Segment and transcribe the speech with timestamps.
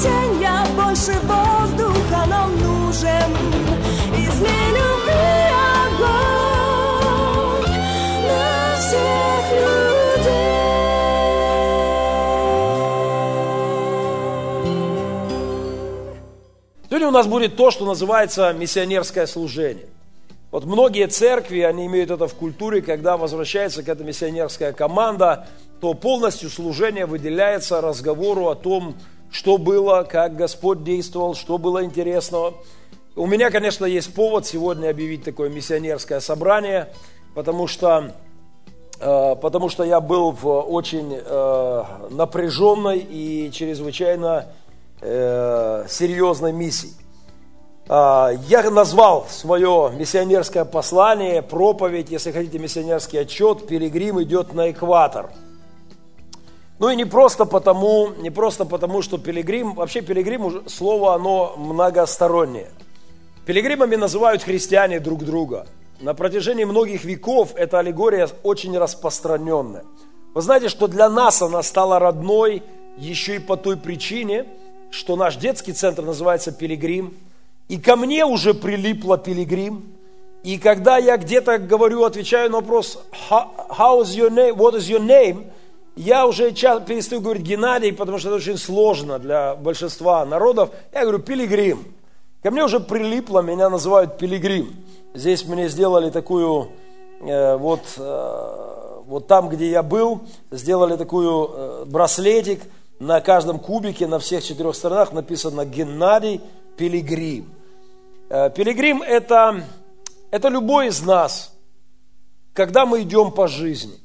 [0.00, 3.36] спасения больше воздуха нам нужен
[4.16, 5.50] Излей любви
[5.84, 6.88] огонь
[8.26, 10.50] на всех людей
[16.88, 19.86] Сегодня у нас будет то, что называется миссионерское служение.
[20.50, 25.46] Вот многие церкви, они имеют это в культуре, когда возвращается какая-то миссионерская команда,
[25.80, 28.96] то полностью служение выделяется разговору о том,
[29.30, 32.54] что было, как Господь действовал, что было интересного.
[33.16, 36.92] У меня, конечно, есть повод сегодня объявить такое миссионерское собрание,
[37.34, 38.12] потому что,
[39.00, 44.46] э, потому что я был в очень э, напряженной и чрезвычайно
[45.00, 46.92] э, серьезной миссии.
[47.92, 55.30] А, Я назвал свое миссионерское послание, проповедь, если хотите, миссионерский отчет «Пилигрим идет на экватор».
[56.80, 62.70] Ну и не просто потому, не просто потому, что пилигрим, вообще пилигрим, слово оно многостороннее.
[63.44, 65.66] Пилигримами называют христиане друг друга.
[66.00, 69.84] На протяжении многих веков эта аллегория очень распространенная.
[70.32, 72.62] Вы знаете, что для нас она стала родной
[72.96, 74.46] еще и по той причине,
[74.90, 77.14] что наш детский центр называется «Пилигрим»,
[77.68, 79.84] и ко мне уже прилипло «Пилигрим»,
[80.42, 84.56] и когда я где-то говорю, отвечаю на вопрос «How how is your name?
[84.56, 85.44] What is your name?»
[86.00, 90.70] Я уже ча- перестаю говорить Геннадий, потому что это очень сложно для большинства народов.
[90.92, 91.84] Я говорю «Пилигрим».
[92.42, 94.74] Ко мне уже прилипло, меня называют пилигрим.
[95.12, 96.70] Здесь мне сделали такую,
[97.20, 102.62] э, вот, э, вот там, где я был, сделали такую э, браслетик.
[102.98, 106.40] На каждом кубике, на всех четырех сторонах написано Геннадий
[106.78, 107.46] Пилигрим.
[108.30, 109.64] Э, Пилигрим это,
[110.30, 111.52] это любой из нас,
[112.54, 113.99] когда мы идем по жизни.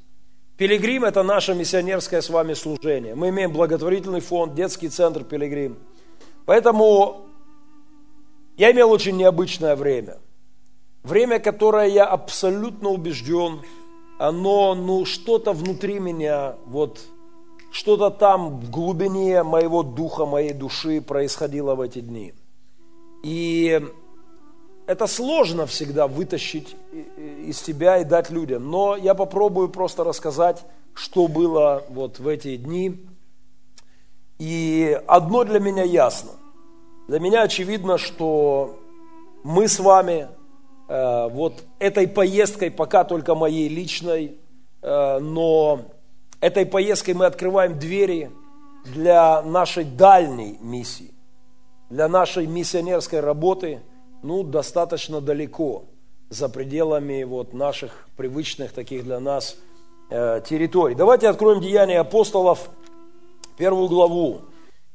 [0.57, 3.13] Пилигрим– это наше миссионерское с вами служение.
[3.13, 5.77] Мы имеем благотворительный фонд, детский центр Пилигрим.
[6.45, 7.25] Поэтому
[8.55, 10.17] я имел очень необычное время.
[11.03, 13.59] Время, которое я абсолютно убежден,
[14.17, 17.01] оно, ну, что-то внутри меня, вот,
[17.71, 22.33] что-то там в глубине моего духа, моей души происходило в эти дни.
[23.23, 23.85] И
[24.87, 26.75] это сложно всегда вытащить
[27.45, 30.63] из себя и дать людям, но я попробую просто рассказать,
[30.93, 33.05] что было вот в эти дни.
[34.37, 36.31] И одно для меня ясно.
[37.07, 38.79] Для меня очевидно, что
[39.43, 40.27] мы с вами
[40.87, 44.37] э, вот этой поездкой, пока только моей личной,
[44.81, 45.81] э, но
[46.41, 48.31] этой поездкой мы открываем двери
[48.85, 51.13] для нашей дальней миссии,
[51.89, 53.81] для нашей миссионерской работы,
[54.25, 55.85] ну, достаточно далеко,
[56.29, 59.57] за пределами вот наших привычных таких для нас
[60.09, 60.95] э, территорий.
[60.95, 62.69] Давайте откроем Деяния апостолов,
[63.57, 64.41] первую главу,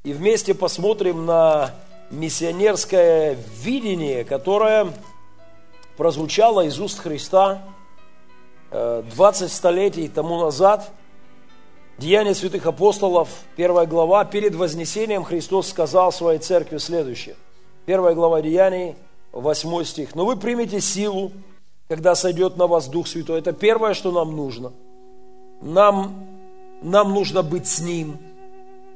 [0.02, 1.70] и вместе посмотрим на
[2.10, 4.88] миссионерское видение, которое
[5.96, 7.62] прозвучало из уст Христа
[8.72, 10.90] э, 20 столетий тому назад.
[11.98, 14.24] Деяния святых апостолов, первая глава.
[14.24, 17.36] Перед вознесением Христос сказал своей церкви следующее.
[17.86, 18.96] Первая глава Деяний,
[19.32, 20.14] 8 стих.
[20.14, 21.32] «Но вы примете силу,
[21.88, 23.38] когда сойдет на вас Дух Святой».
[23.38, 24.72] Это первое, что нам нужно.
[25.60, 26.26] Нам,
[26.82, 28.18] нам нужно быть с Ним,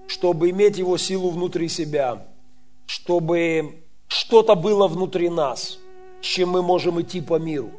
[0.06, 2.26] чтобы иметь Его силу внутри себя,
[2.86, 5.78] чтобы что-то было внутри нас,
[6.20, 7.70] с чем мы можем идти по миру.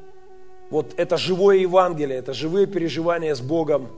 [0.69, 3.90] Вот это живое Евангелие, это живые переживания с Богом,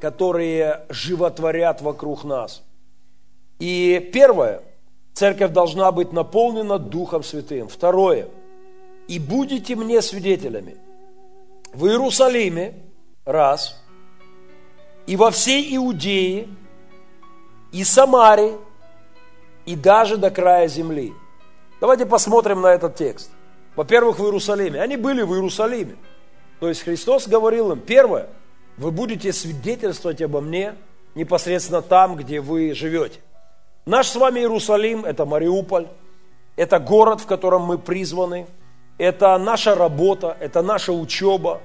[0.00, 2.62] которые животворят вокруг нас.
[3.58, 4.62] И первое,
[5.14, 7.68] церковь должна быть наполнена Духом Святым.
[7.68, 8.28] Второе,
[9.08, 10.76] и будете мне свидетелями
[11.72, 12.74] в Иерусалиме,
[13.24, 13.82] раз,
[15.06, 16.48] и во всей Иудее,
[17.72, 18.56] и Самаре,
[19.66, 21.12] и даже до края земли.
[21.80, 23.30] Давайте посмотрим на этот текст.
[23.76, 24.80] Во-первых, в Иерусалиме.
[24.80, 25.96] Они были в Иерусалиме.
[26.60, 28.28] То есть Христос говорил им, первое,
[28.76, 30.76] вы будете свидетельствовать обо мне
[31.14, 33.20] непосредственно там, где вы живете.
[33.86, 35.88] Наш с вами Иерусалим– это Мариуполь,
[36.56, 38.46] это город, в котором мы призваны,
[38.96, 41.60] это наша работа, это наша учеба,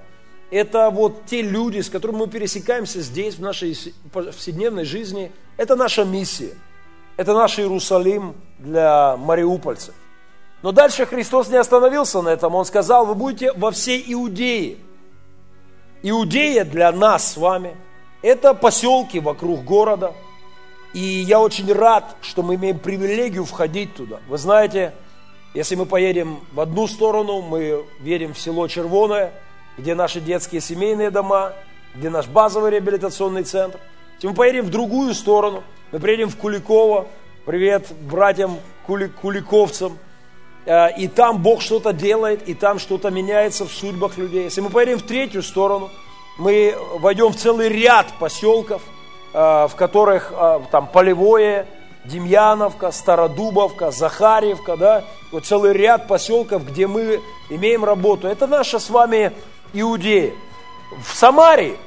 [0.51, 3.77] это вот те люди, с которыми мы пересекаемся здесь, в нашей
[4.11, 5.31] повседневной жизни.
[5.57, 6.55] Это наша миссия.
[7.17, 9.93] Это наш Иерусалим для мариупольцев.
[10.61, 12.55] Но дальше Христос не остановился на этом.
[12.55, 14.77] Он сказал, вы будете во всей Иудее.
[16.01, 17.77] Иудея для нас с вами–
[18.21, 20.13] это поселки вокруг города.
[20.93, 24.19] И я очень рад, что мы имеем привилегию входить туда.
[24.27, 24.93] Вы знаете,
[25.53, 29.33] если мы поедем в одну сторону, мы едем в село Червоное,
[29.77, 31.53] где наши детские семейные дома,
[31.95, 33.79] где наш базовый реабилитационный центр.
[34.15, 37.07] Если мы поедем в другую сторону, мы приедем в Куликово,
[37.45, 39.97] привет братьям куликовцам,
[40.65, 44.45] э, и там Бог что-то делает, и там что-то меняется в судьбах людей.
[44.45, 45.89] Если мы поедем в третью сторону,
[46.37, 48.81] мы войдем в целый ряд поселков,
[49.33, 51.67] в которых э, там Полевое,
[52.05, 58.27] Демьяновка, Стародубовка, Захарьевка, да, вот целый ряд поселков, где мы имеем работу.
[58.27, 59.33] Это наша с вами
[59.73, 60.33] Иудея.
[61.03, 61.77] В Самарии,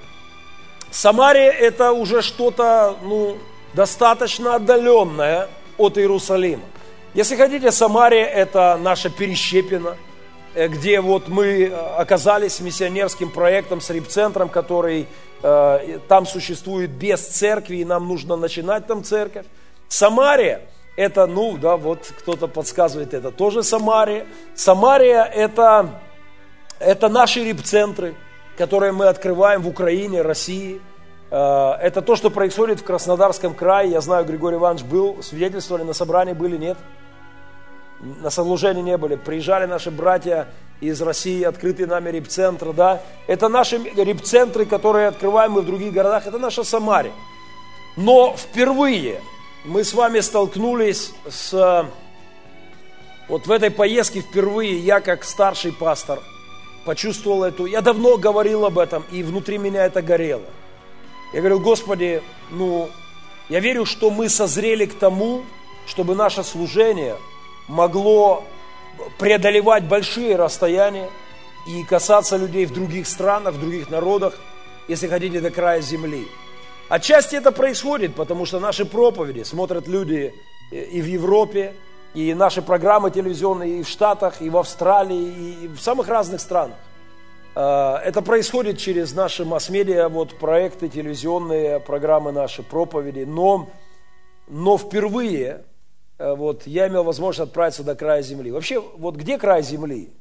[0.90, 3.36] Самария это уже что-то, ну,
[3.74, 5.48] достаточно отдаленное
[5.78, 6.62] от Иерусалима.
[7.14, 9.96] Если хотите, Самария это наша Перещепина,
[10.54, 15.06] э, где вот мы э, оказались миссионерским проектом с репцентром, который э,
[15.42, 19.46] там существует без церкви, и нам нужно начинать там церковь.
[19.88, 20.62] Самария–
[20.96, 24.26] это, ну, да, вот кто-то подсказывает, это тоже Самария.
[24.54, 26.00] Самария– это,
[26.78, 28.14] это наши репцентры,
[28.56, 30.80] которые мы открываем в Украине, России.
[31.30, 33.90] Э, это то, что происходит в Краснодарском крае.
[33.90, 36.78] Я знаю, Григорий Иванович был, свидетельствовали, на собрании были, нет?
[38.00, 39.16] На служении не были.
[39.16, 40.48] Приезжали наши братья
[40.82, 43.02] из России, открытые нами репцентры, да.
[43.28, 47.12] Это наши репцентры, которые открываем мы в других городах, это наша Самария.
[47.96, 49.20] Но впервые
[49.64, 51.88] мы с вами столкнулись с...
[53.28, 56.18] Вот в этой поездке впервые я, как старший пастор,
[56.84, 57.66] почувствовал эту...
[57.66, 60.42] Я давно говорил об этом, и внутри меня это горело.
[61.32, 62.90] Я говорил, Господи, ну,
[63.48, 65.44] я верю, что мы созрели к тому,
[65.86, 67.16] чтобы наше служение
[67.68, 68.44] могло
[69.18, 71.08] преодолевать большие расстояния
[71.66, 74.38] и касаться людей в других странах, в других народах,
[74.88, 76.26] если хотите, до края земли.
[76.88, 80.34] Отчасти это происходит, потому что наши проповеди смотрят люди
[80.70, 81.74] и в Европе,
[82.14, 86.76] и наши программы телевизионные и в Штатах, и в Австралии, и в самых разных странах.
[87.54, 93.24] А, это происходит через наши масс-медиа, вот проекты, телевизионные программы наши, проповеди.
[93.24, 93.68] Но,
[94.48, 95.71] но впервые э,
[96.30, 98.50] вот, я имел возможность отправиться до края земли.
[98.50, 100.12] Вообще, вот где край земли?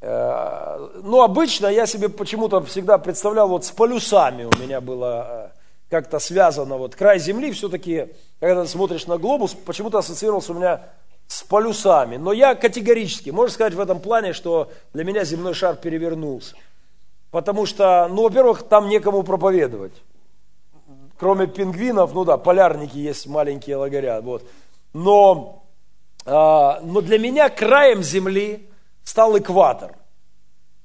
[0.00, 5.58] Э, ну, обычно я себе почему-то всегда представлял, вот с полюсами у меня было э,
[5.88, 10.82] как-то связано, вот край Земли все-таки, когда ты смотришь на глобус, почему-то ассоциировался у меня
[11.26, 12.16] с полюсами.
[12.16, 16.54] Но я категорически, можно сказать в этом плане, что для меня земной шар перевернулся.
[17.30, 19.94] Потому что, ну, во-первых, там некому проповедовать.
[21.18, 24.46] Кроме пингвинов, ну да, полярники есть маленькие лагеря, вот.
[24.92, 25.64] Но,
[26.26, 28.68] а, но для меня краем земли
[29.04, 29.96] стал экватор.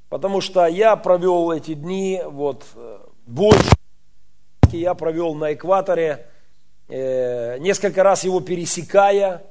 [0.09, 2.65] Потому что я провел эти дни, вот,
[3.25, 3.69] больше
[4.71, 6.27] я провел на экваторе,
[6.87, 9.43] э, несколько раз его пересекая,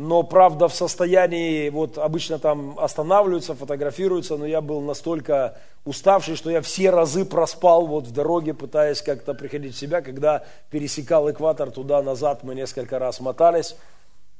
[0.00, 6.50] но, правда, в состоянии, вот обычно там останавливаются, фотографируются, но я был настолько уставший, что
[6.50, 11.70] я все разы проспал вот в дороге, пытаясь как-то приходить в себя, когда пересекал экватор
[11.70, 13.76] туда-назад, мы несколько раз мотались,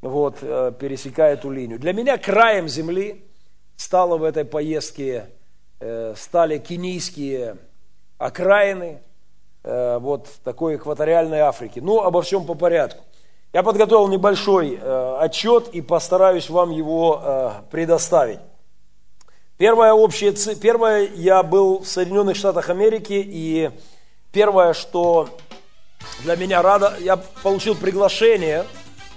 [0.01, 1.79] вот, э, пересекая эту линию.
[1.79, 3.23] Для меня краем земли
[3.77, 5.27] стало в этой поездке,
[5.79, 7.59] э, стали кенийские
[8.17, 9.03] окраины,
[9.63, 11.81] э, вот такой экваториальной Африки.
[11.81, 13.05] Ну, обо всем по порядку.
[13.53, 18.41] Я подготовил небольшой э, отчет и постараюсь вам его предоставить.
[19.57, 23.71] Первое общее, первое, я был в Соединенных Штатах Америки, и
[24.33, 25.29] первое, что
[26.21, 28.65] для меня рада, я получил приглашение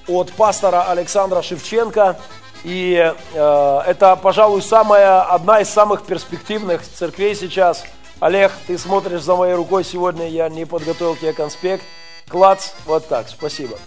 [0.07, 2.17] от пастора Александра Шевченко–
[2.63, 7.83] и э, это, пожалуй, самая, одна из самых перспективных церквей сейчас.
[8.19, 11.83] Олег, ты смотришь за моей рукой сегодня, я не подготовил тебе конспект.
[12.29, 13.77] Клац, вот так, спасибо.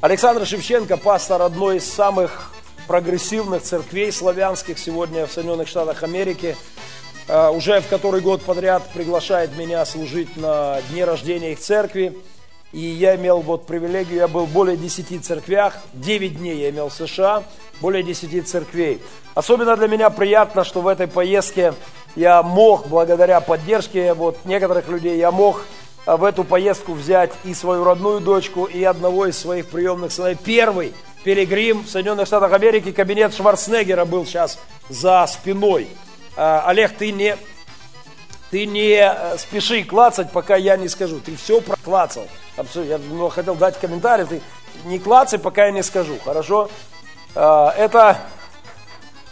[0.00, 2.52] Александр Шевченко, пастор одной из самых
[2.86, 6.56] прогрессивных церквей славянских сегодня в Соединенных Штатах Америки,
[7.26, 12.16] э, уже в который год подряд приглашает меня служить на дне рождения их церкви.
[12.70, 16.90] И я имел вот привилегию, я был в более 10 церквях, 9 дней я имел
[16.90, 17.42] в США,
[17.80, 19.02] более 10 церквей.
[19.34, 21.74] Особенно для меня приятно, что в этой поездке
[22.14, 25.64] я мог, благодаря поддержке вот некоторых людей, я мог
[26.16, 30.36] в эту поездку взять и свою родную дочку, и одного из своих приемных сыновей.
[30.42, 35.88] Первый перегрим в Соединенных Штатах Америки, кабинет Шварценеггера был сейчас за спиной.
[36.36, 37.36] А, Олег, ты не,
[38.50, 41.20] Ты не э, спеши клацать, пока я не скажу.
[41.20, 42.26] Ты все проклацал.
[42.74, 42.98] Я
[43.30, 44.24] хотел дать комментарий.
[44.24, 44.40] Ты
[44.84, 46.16] не клацай, пока я не скажу.
[46.24, 46.70] Хорошо?
[47.34, 48.16] А, это...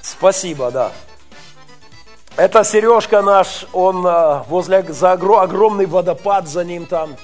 [0.03, 0.93] Спасибо, да.
[2.37, 7.17] Это Сережка наш, он а, возле за огромный водопад за ним там.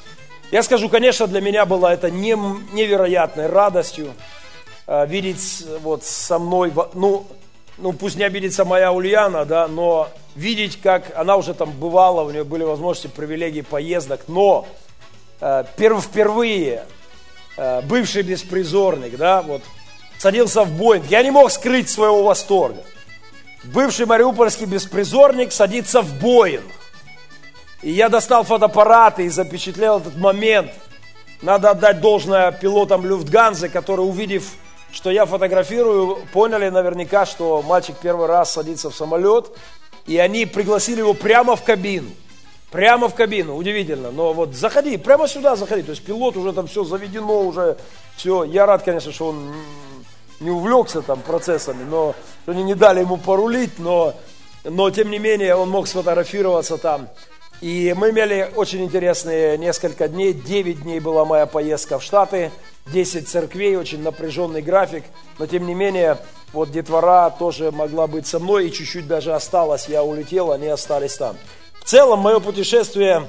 [0.50, 2.34] Я скажу, конечно, для меня было это не,
[2.72, 4.14] невероятной радостью
[4.86, 7.26] а, видеть вот со мной, ну,
[7.76, 12.30] ну пусть не обидится моя Ульяна, да, но видеть, как она уже там бывала, у
[12.30, 14.66] нее были возможности, привилегии поездок, но
[15.42, 16.84] э, перв, впервые
[17.58, 19.60] э, бывший беспризорник, да, вот,
[20.18, 22.82] садился в Боинг, я не мог скрыть своего восторга.
[23.64, 26.64] Бывший мариупольский беспризорник садится в Боинг.
[27.82, 30.70] И я достал фотоаппараты и запечатлел этот момент.
[31.42, 34.52] Надо отдать должное пилотам Люфтганзы, которые, увидев,
[34.92, 39.50] что я фотографирую, поняли наверняка, что мальчик первый раз садится в самолет–
[40.06, 42.10] и они пригласили его прямо в кабину.
[42.70, 44.10] Прямо в кабину, удивительно.
[44.10, 45.82] Но вот заходи, прямо сюда заходи.
[45.82, 47.76] То есть пилот уже там все заведено, уже
[48.16, 48.44] все.
[48.44, 49.52] Я рад, конечно, что он
[50.40, 52.14] не увлекся там процессами, но
[52.46, 54.14] они не дали ему порулить, но,
[54.64, 57.08] но тем не менее он мог сфотографироваться там.
[57.60, 60.32] И мы имели очень интересные несколько дней.
[60.32, 62.50] 9 дней была моя поездка в Штаты,
[62.86, 65.04] 10 церквей, очень напряженный график.
[65.38, 66.18] Но тем не менее,
[66.52, 71.16] вот детвора тоже могла быть со мной, и чуть-чуть даже осталось, я улетел, они остались
[71.16, 71.36] там.
[71.80, 73.28] В целом, мое путешествие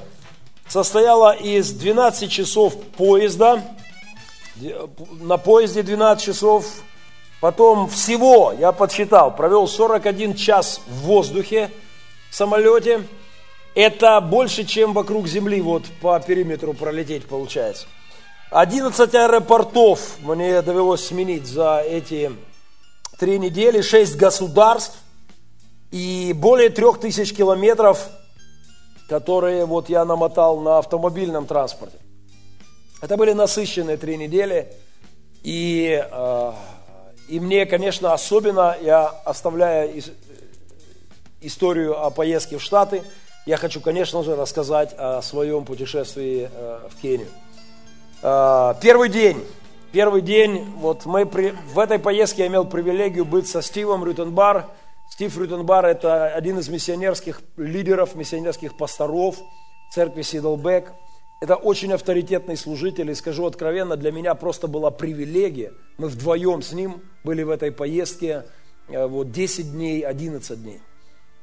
[0.68, 3.62] состояло из 12 часов поезда,
[5.20, 6.66] на поезде 12 часов,
[7.44, 11.70] потом всего, я подсчитал, провел 41 час в воздухе
[12.30, 13.06] в самолете,
[13.74, 17.86] это больше, чем вокруг Земли, вот по периметру пролететь получается.
[18.50, 22.32] 11 аэропортов мне довелось сменить за эти
[23.18, 24.96] три недели, шесть государств
[25.90, 28.08] и более трех тысяч километров,
[29.06, 31.98] которые вот я намотал на автомобильном транспорте.
[33.02, 34.72] Это были насыщенные три недели,
[35.42, 36.52] и, э,
[37.28, 39.90] и мне, конечно, особенно, я оставляя
[41.40, 43.02] историю о поездке в Штаты,
[43.46, 47.28] я хочу, конечно же, рассказать о своем путешествии э, в Кению.
[48.22, 49.44] Э, первый день
[49.94, 54.66] Первый день, вот мы при, в этой поездке я имел привилегию быть со Стивом Рютенбар.
[55.08, 59.36] Стив Рютенбар– это один из миссионерских лидеров, миссионерских пасторов
[59.92, 60.92] церкви Сидлбек.
[61.40, 65.72] Это очень авторитетный служитель, и скажу откровенно, для меня просто была привилегия.
[65.98, 68.44] Мы вдвоем с ним были в этой поездке
[68.88, 70.80] э, вот 10 дней, 11 дней.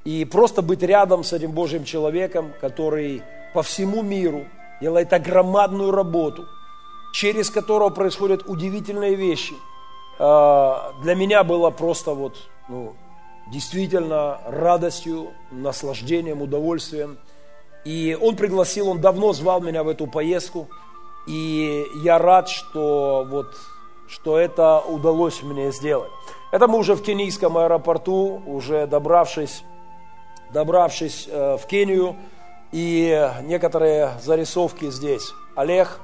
[0.03, 3.21] И просто быть рядом с этим Божьим человеком, который
[3.53, 4.48] по всему миру
[4.81, 6.45] делает огромадную работу–
[7.12, 9.53] через которого происходят удивительные вещи,
[10.17, 12.38] а, для меня было просто вот,
[12.69, 12.95] ну,
[13.51, 17.17] действительно радостью, наслаждением, удовольствием.
[17.85, 20.67] И он пригласил, он давно звал меня в эту поездку,
[21.27, 23.55] и я рад, что вот
[24.07, 26.11] что это удалось мне сделать.
[26.51, 29.63] Это мы уже в кенийском аэропорту, уже добравшись,
[30.51, 32.17] добравшись э, в Кению,
[32.73, 35.31] и некоторые зарисовки здесь.
[35.55, 36.00] Олег,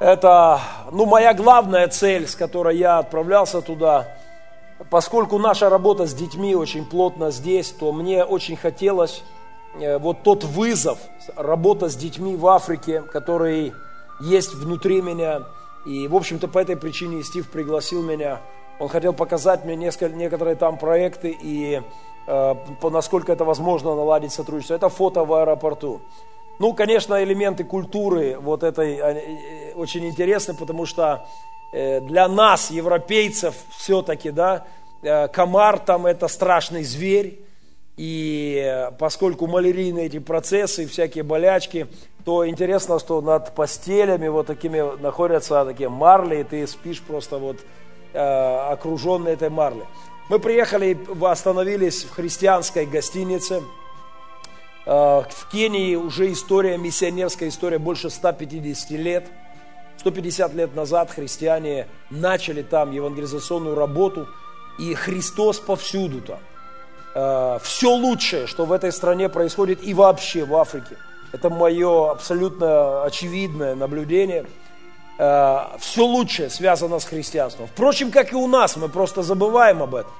[0.00, 4.08] это, ну, моя главная цель, с которой я отправлялся туда.
[4.90, 9.22] Поскольку наша работа с детьми очень плотно здесь, то мне очень хотелось
[9.74, 10.98] вот тот вызов,
[11.36, 13.72] работа с детьми в Африке, который
[14.20, 15.42] есть внутри меня.
[15.86, 18.40] И, в общем-то, по этой причине Стив пригласил меня.
[18.78, 21.82] Он хотел показать мне несколько, некоторые там проекты и
[22.26, 24.74] э, насколько это возможно наладить сотрудничество.
[24.74, 26.00] Это фото в аэропорту.
[26.58, 31.26] Ну, конечно, элементы культуры вот этой э, очень интересны, потому что
[31.72, 34.66] э, для нас, европейцев, все-таки, да,
[35.02, 37.41] э, комар там это страшный зверь,
[38.02, 41.86] и поскольку малярийные эти процессы, всякие болячки,
[42.24, 47.58] то интересно, что над постелями вот такими находятся такие марли, и ты спишь просто вот
[48.12, 49.84] окруженный этой марлей.
[50.28, 53.62] Мы приехали, остановились в христианской гостинице–
[54.84, 59.30] Э, в Кении уже история, миссионерская история больше 150 лет.
[59.98, 64.28] 150 лет назад христиане начали там евангелизационную работу,
[64.78, 66.40] и Христос повсюду там.
[67.14, 70.96] Э, Все лучшее, что в этой стране происходит и вообще в Африке,
[71.32, 74.46] это мое абсолютно очевидное наблюдение.
[75.18, 77.66] Э, Все лучшее связано с христианством.
[77.66, 80.12] Впрочем, как и у нас, мы просто забываем об этом.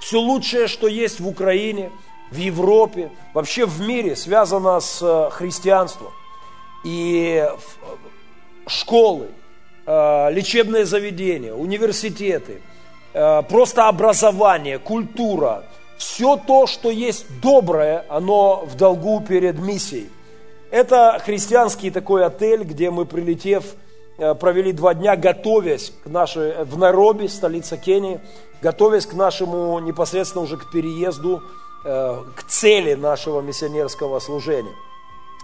[0.00, 1.90] Все лучшее, что есть в Украине–
[2.30, 6.12] в Европе, вообще в мире связано с э, христианством.
[6.84, 7.44] И
[8.68, 9.26] школы,
[9.84, 12.62] лечебные заведения, университеты,
[13.12, 15.64] просто образование, культура,
[16.00, 20.08] все то, что есть доброе, оно в долгу перед миссией.
[20.70, 23.74] Это христианский такой отель, где мы, прилетев,
[24.16, 28.18] э, провели два дня, готовясь к нашей, в Найроби, столица Кении,
[28.62, 31.42] готовясь к нашему непосредственно уже к переезду,
[31.84, 34.74] э, к цели нашего миссионерского служения.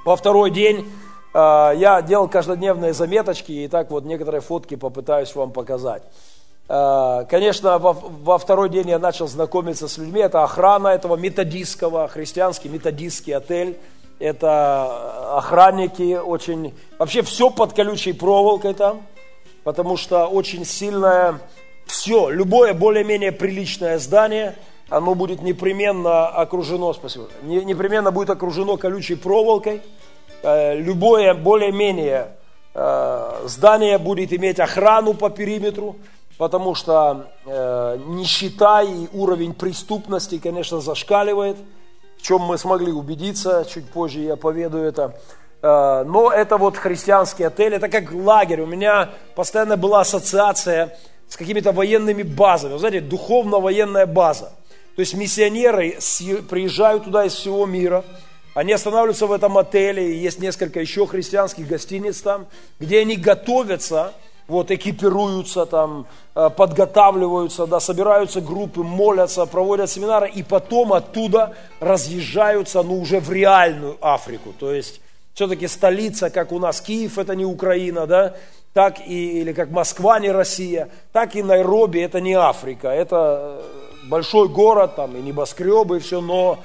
[0.07, 0.91] Во второй день
[1.35, 1.39] э,
[1.77, 6.03] я делал каждодневные заметочки, и так вот некоторые фотки попытаюсь вам показать.
[6.69, 10.21] Конечно, во, второй день я начал знакомиться с людьми.
[10.21, 13.79] Это охрана этого методистского, христианский методистский отель
[14.19, 16.75] это охранники очень...
[16.99, 19.03] Вообще все под колючей проволокой там,
[19.65, 21.41] потому что очень сильное...
[21.85, 24.57] Все, любое более-менее приличное здание,
[24.89, 29.83] оно будет непременно окружено, спасибо, непременно будет окружено колючей проволокой.
[30.43, 32.31] Э, любое более-менее
[32.75, 35.95] э, здание будет иметь охрану по периметру,
[36.39, 41.57] потому что э, нищета и уровень преступности, конечно, зашкаливает–
[42.19, 45.19] в чем мы смогли убедиться, чуть позже я поведу это.
[45.63, 48.63] Э, но это вот христианский отель, это как лагерь.
[48.63, 50.97] У меня постоянно была ассоциация
[51.29, 52.73] с какими-то военными базами.
[52.73, 54.53] Вы знаете, духовно-военная база.
[54.97, 55.99] То есть миссионеры
[56.49, 58.05] приезжают туда из всего мира,
[58.55, 62.47] они останавливаются в этом отеле, есть несколько еще христианских гостиниц там,
[62.81, 64.15] где они готовятся
[64.49, 72.83] вот, экипируются там, э, подготавливаются, да, собираются группы, молятся, проводят семинары, и потом оттуда разъезжаются,
[72.83, 74.53] ну, уже в реальную Африку.
[74.59, 75.01] То есть,
[75.35, 78.35] все-таки столица, как у нас Киев, это не Украина, да,
[78.73, 84.09] так и, или как Москва, не Россия, так и Найроби, это не Африка, это э,
[84.09, 86.59] большой город, там и небоскребы, и все, но,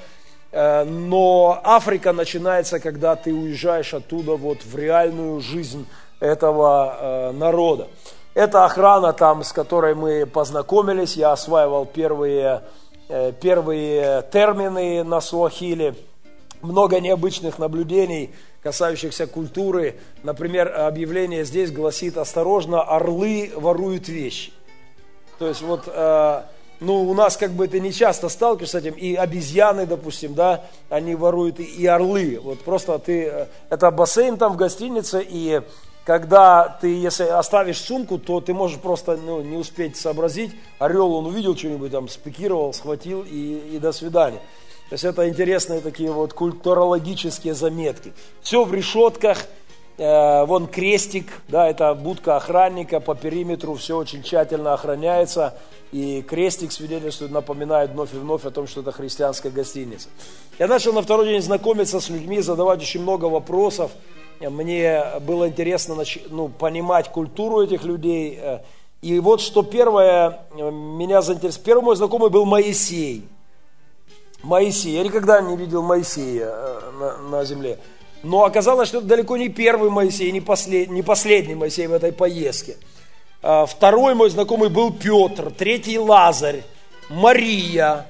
[0.52, 5.86] э, но Африка начинается, когда ты уезжаешь оттуда вот в реальную жизнь
[6.22, 7.88] этого э, народа.
[8.32, 11.16] Это охрана там, с которой мы познакомились.
[11.16, 12.62] Я осваивал первые,
[13.08, 15.96] э, первые термины на суахиле.
[16.62, 19.96] Много необычных наблюдений, касающихся культуры.
[20.22, 24.52] Например, объявление здесь гласит «Осторожно, орлы воруют вещи».
[25.40, 26.42] То есть вот, э,
[26.78, 30.64] ну, у нас как бы это не часто сталкиваешься с этим, и обезьяны, допустим, да,
[30.88, 32.38] они воруют, и орлы.
[32.40, 35.62] Вот просто ты, это бассейн там в гостинице, и
[36.04, 40.52] когда ты, если оставишь сумку, то ты можешь просто ну, не успеть сообразить.
[40.78, 44.40] Орел, он увидел что-нибудь там, спикировал, схватил и, и до свидания.
[44.88, 48.12] То есть это интересные такие вот культурологические заметки.
[48.42, 49.46] Все в решетках,
[49.96, 55.54] э, вон крестик, да, это будка охранника по периметру, все очень тщательно охраняется.
[55.92, 60.08] И крестик свидетельствует, напоминает вновь и вновь о том, что это христианская гостиница.
[60.58, 63.92] Я начал на второй день знакомиться с людьми, задавать очень много вопросов.
[64.50, 65.96] Мне было интересно
[66.30, 68.40] ну, понимать культуру этих людей.
[69.00, 71.64] И вот что первое меня заинтересовало.
[71.64, 73.28] Первый мой знакомый был Моисей.
[74.42, 74.94] Моисей.
[74.94, 77.78] Я никогда не видел Моисея э, на, на земле.
[78.22, 82.12] Но оказалось, что это далеко не первый Моисей, не, послед, не последний Моисей в этой
[82.12, 82.76] поездке.
[83.42, 86.62] Второй мой знакомый был Петр, третий Лазарь,
[87.10, 88.06] Мария,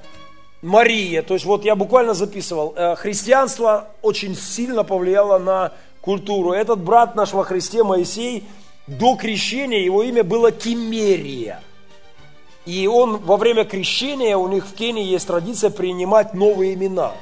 [0.61, 1.23] Мария.
[1.23, 2.73] То есть вот я буквально записывал.
[2.75, 6.51] Э, христианство очень сильно повлияло на культуру.
[6.51, 8.43] Этот брат наш во Христе Моисей,
[8.87, 11.61] до крещения его имя было Кимерия.
[12.65, 17.13] И он во время крещения, у них в Кении есть традиция принимать новые имена.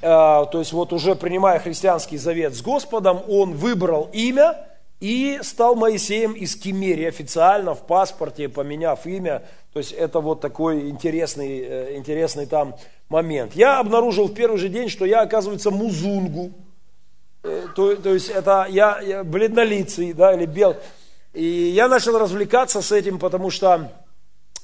[0.00, 4.66] Э, то есть вот уже принимая христианский завет с Господом, он выбрал имя
[5.00, 9.42] и стал Моисеем из Кимерии официально в паспорте, поменяв имя.
[9.72, 12.76] То есть это вот такой интересный, э, интересный там
[13.08, 13.54] момент.
[13.54, 16.52] Я обнаружил в первый же день, что я, оказывается, музунгу.
[17.44, 20.76] Э, то, то есть это я, я бледнолицый, да, или бел.
[21.34, 23.92] И я начал развлекаться с этим, потому что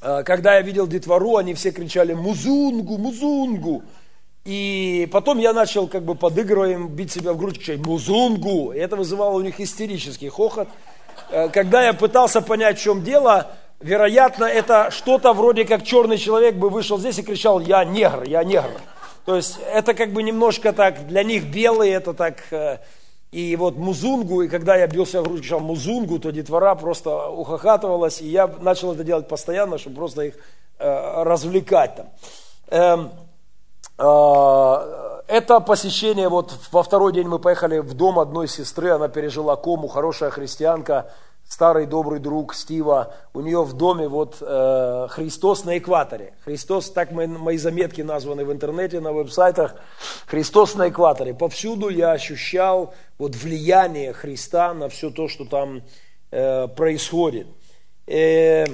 [0.01, 3.83] э, когда я видел детвору, они все кричали «Музунгу, музунгу!»
[4.47, 8.79] И потом я начал как бы подыгрывая им, бить себя в грудь, кричать «Музунгу!» И
[8.79, 10.69] это вызывало у них истерический хохот.
[11.31, 13.49] Э, когда я пытался понять, в чем дело,
[13.81, 18.43] вероятно, это что-то вроде как черный человек бы вышел здесь и кричал «Я негр, я
[18.43, 18.81] негр!»
[19.25, 22.79] То есть это как бы немножко так, для них белые это так, э,
[23.31, 28.21] и вот музунгу, и когда я бился в грудь, кричал музунгу, то детвора просто ухахатывалась,
[28.21, 30.35] и я начал это делать постоянно, чтобы просто их
[30.79, 32.09] э, развлекать там.
[32.71, 33.11] Эм,
[33.99, 39.55] э, это посещение, вот во второй день мы поехали в дом одной сестры, она пережила
[39.55, 41.13] кому, хорошая христианка,
[41.51, 46.33] старый добрый друг Стива, у нее в доме вот э, Христос на экваторе.
[46.45, 49.75] Христос, так мои, мои заметки названы в интернете, на веб-сайтах.
[50.27, 51.35] Христос на экваторе.
[51.35, 55.83] Повсюду я ощущал вот влияние Христа на все то, что там
[56.31, 57.49] э, происходит.
[58.07, 58.67] Э,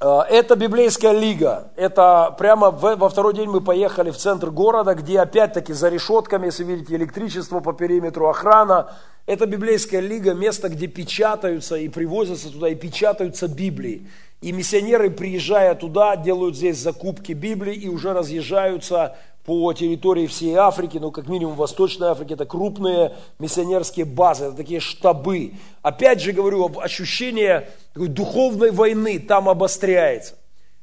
[0.00, 1.70] Э, это библейская лига.
[1.76, 6.64] Это прямо во второй день мы поехали в центр города, где опять-таки за решетками, если
[6.64, 8.92] видите, электричество по периметру, охрана.
[9.26, 14.06] Это библейская лига, место, где печатаются и привозятся туда, и печатаются Библии.
[14.40, 20.98] И миссионеры, приезжая туда, делают здесь закупки Библии и уже разъезжаются по территории всей Африки,
[20.98, 25.54] ну, как минимум Восточной Африки, это крупные миссионерские базы, это такие штабы.
[25.82, 30.34] Опять же говорю, ощущение такой духовной войны там обостряется.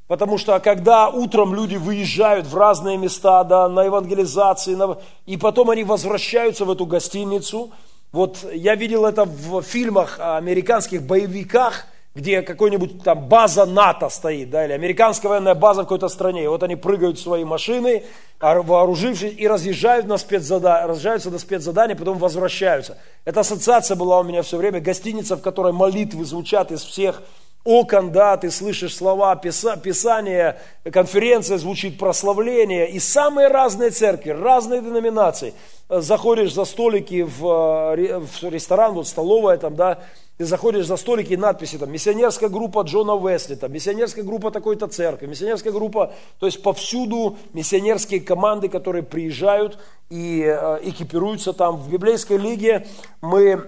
[0.08, 4.98] Потому что когда утром люди выезжают в разные места, да, на евангелизации, на...
[5.26, 7.72] и потом они возвращаются в эту гостиницу,
[8.14, 14.66] вот я видел это в фильмах, американских боевиках, где какой-нибудь там база НАТО стоит, да,
[14.66, 16.44] или американская военная база в какой-то стране.
[16.44, 18.04] И вот они прыгают в свои машины,
[18.40, 20.86] вооружившись, и разъезжают на спецзада...
[20.86, 23.00] разъезжаются на спецзадание, потом возвращаются.
[23.26, 27.24] Эта ассоциация была у меня все время, гостиница, в которой молитвы звучат из всех
[27.64, 30.58] окон, да, ты слышишь слова писа, Писания,
[30.92, 35.54] конференция звучит прославление, и самые разные церкви, разные деноминации.
[35.90, 40.00] Заходишь за столики в, э, в ресторан, вот столовая там, да,
[40.38, 44.88] ты заходишь за столики и надписи, там, миссионерская группа Джона Уэсли, там, миссионерская группа такой-то
[44.88, 49.78] церкви, миссионерская группа, то есть повсюду миссионерские команды, которые приезжают
[50.10, 51.78] и э, экипируются там.
[51.78, 52.88] В библейской лиге
[53.22, 53.64] мы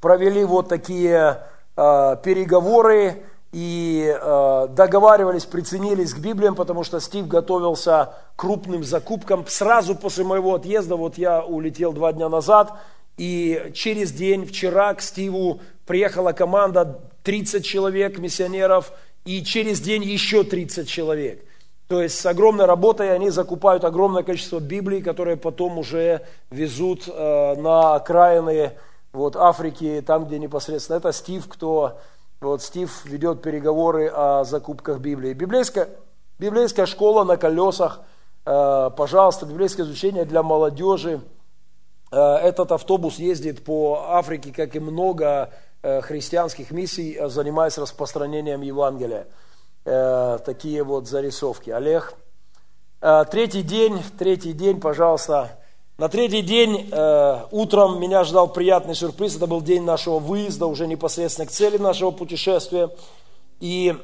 [0.00, 1.42] провели вот такие
[1.80, 9.44] э, переговоры и э, договаривались, приценились к Библиям, потому что Стив готовился к крупным закупкам.
[9.48, 12.72] Сразу после моего отъезда, вот я улетел два дня назад,
[13.16, 18.92] и через день, вчера, к Стиву приехала команда 30 человек, миссионеров,
[19.24, 21.44] и через день еще 30 человек.
[21.88, 27.54] То есть с огромной работой они закупают огромное количество Библий, которые потом уже везут э,
[27.56, 28.72] на окраины
[29.12, 30.98] вот, Африки, там, где непосредственно.
[30.98, 31.98] Это Стив, кто...
[32.40, 35.34] Вот Стив ведет переговоры о закупках Библии.
[35.34, 35.90] Библейская,
[36.38, 38.00] библейская школа на колесах,
[38.46, 41.20] э, пожалуйста, библейское изучение для молодежи–
[42.10, 45.50] Э, этот автобус ездит по Африке, как и много
[45.82, 49.26] э, христианских миссий, занимаясь распространением Евангелия.
[49.82, 51.70] Такие вот зарисовки.
[51.70, 52.12] Олег.
[53.00, 55.58] Третий день, третий день, пожалуйста.
[56.00, 56.90] На третий день
[57.50, 59.36] утром меня ждал приятный сюрприз.
[59.36, 62.88] Это был день нашего выезда, уже непосредственно к цели нашего путешествия.
[63.60, 63.94] И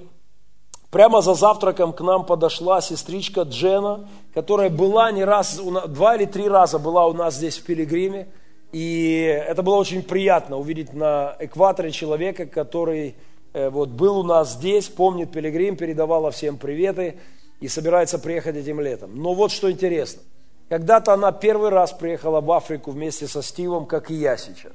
[0.91, 6.49] Прямо за завтраком к нам подошла сестричка Джена, которая была не раз, два или три
[6.49, 8.29] раза была у нас здесь в Пилигриме.
[8.73, 13.15] И это было очень приятно увидеть на экваторе человека, который
[13.55, 17.19] э, вот, был у нас здесь, помнит Пилигрим, передавала всем приветы
[17.61, 19.11] и собирается приехать этим летом.
[19.15, 20.21] Но вот что интересно.
[20.69, 24.73] Когда-то она первый раз приехала в Африку вместе со Стивом, как и я сейчас.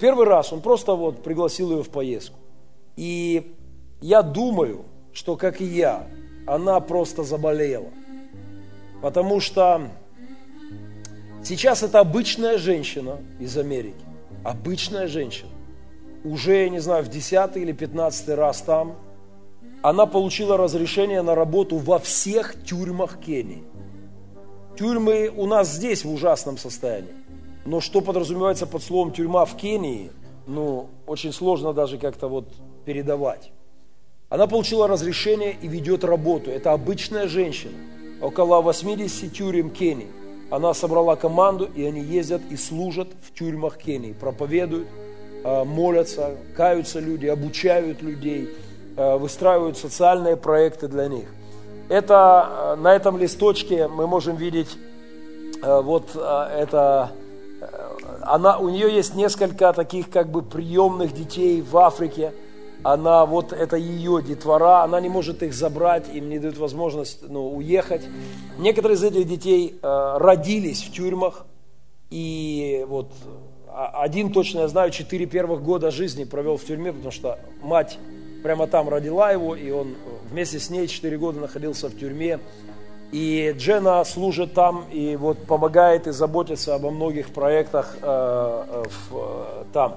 [0.00, 2.38] Первый раз он просто вот пригласил ее в поездку.
[2.96, 3.54] И
[4.00, 6.06] я думаю, что, как и я,
[6.46, 7.88] она просто заболела.
[9.02, 9.82] Потому что
[11.44, 14.04] сейчас это обычная женщина из Америки.
[14.44, 15.50] Обычная женщина.
[16.24, 18.96] Уже, я не знаю, в десятый или пятнадцатый раз там.
[19.82, 23.64] Она получила разрешение на работу во всех тюрьмах Кении.
[24.78, 27.14] Тюрьмы у нас здесь в ужасном состоянии.
[27.64, 30.12] Но что подразумевается под словом тюрьма в Кении,
[30.46, 32.46] ну, очень сложно даже как-то вот
[32.84, 33.50] передавать.
[34.28, 36.52] Она получила разрешение и ведет работу.
[36.52, 37.76] Это обычная женщина.
[38.22, 40.12] Около 80 тюрем Кении.
[40.48, 44.12] Она собрала команду, и они ездят и служат в тюрьмах Кении.
[44.12, 44.86] Проповедуют,
[45.44, 48.48] а, молятся, каются люди, обучают людей,
[48.96, 51.26] а, выстраивают социальные проекты для них.
[51.88, 54.76] Это, а, на этом листочке мы можем видеть
[55.60, 57.10] вот это
[58.22, 62.32] она, у нее есть несколько таких как бы приемных детей в Африке–
[62.82, 67.54] она вот это ее детвора, она не может их забрать, им не дают возможность ну,
[67.54, 68.02] уехать.
[68.58, 71.46] Некоторые из этих детей э, родились в тюрьмах,
[72.10, 73.10] и вот
[73.66, 77.98] а, один точно я знаю, четыре первых года жизни провел в тюрьме, потому что мать
[78.42, 79.96] прямо там родила его, и он
[80.30, 82.40] вместе с ней четыре года находился в тюрьме.
[83.10, 89.16] И Джена служит там и вот помогает и заботится обо многих проектах э, э, в,
[89.16, 89.96] э, там.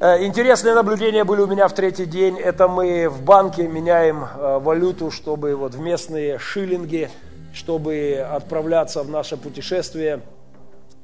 [0.00, 2.38] Э, интересные наблюдения были у меня в третий день.
[2.38, 7.08] Это мы в банке меняем валюту, чтобы вот в местные шиллинги,
[7.54, 10.22] чтобы отправляться в наше путешествие.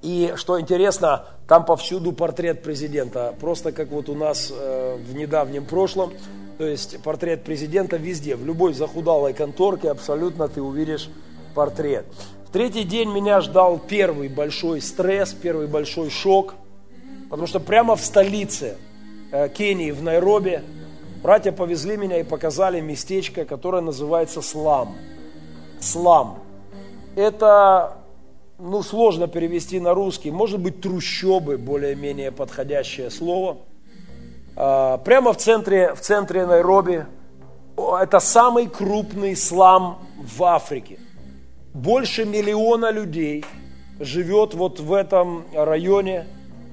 [0.02, 6.12] И что интересно, там повсюду портрет президента, просто как вот у нас в недавнем прошлом.
[6.58, 11.08] То есть портрет президента везде, в любой захудалой конторке абсолютно ты увидишь
[11.54, 12.04] портрет.
[12.48, 16.54] В третий день меня ждал первый большой стресс, первый большой шок,
[17.30, 18.76] потому что прямо в столице
[19.30, 20.62] Э, Кении, в Найроби,
[21.22, 24.96] братья повезли меня и показали местечко, которое называется Слам.
[25.80, 26.38] Слам.
[27.14, 27.98] Это,
[28.58, 30.30] ну, сложно перевести на русский.
[30.30, 33.58] Может быть, трущобы, более-менее подходящее слово.
[34.60, 37.06] А, прямо в центре, в центре Найроби.
[37.76, 40.98] Это самый крупный слам в Африке.
[41.72, 43.44] Больше миллиона людей
[44.00, 46.26] живет вот в этом районе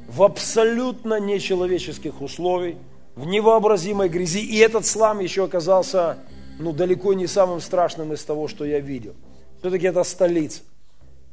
[0.10, 2.78] в абсолютно нечеловеческих условиях,
[3.16, 4.40] в невообразимой грязи.
[4.40, 6.18] И этот слам еще оказался
[6.58, 9.14] ну, далеко не самым страшным из того, что я видел.
[9.60, 10.64] Все-таки это столица.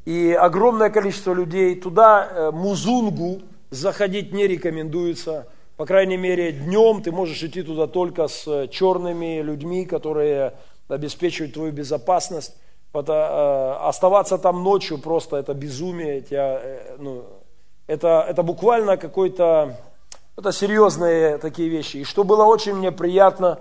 [0.05, 1.77] И огромное количество людей.
[1.77, 5.47] Туда э, Музунгу заходить не рекомендуется.
[5.77, 10.55] По крайней мере, днем ты можешь идти туда только с э, черными людьми, которые
[10.89, 12.55] обеспечивают твою безопасность.
[12.95, 16.21] Э, оставаться там ночью просто это безумие.
[16.21, 17.25] Тебя, э, ну,
[17.87, 19.79] это, это буквально какой-то,
[20.37, 21.99] это серьезные такие вещи.
[21.99, 23.61] И что было очень мне приятно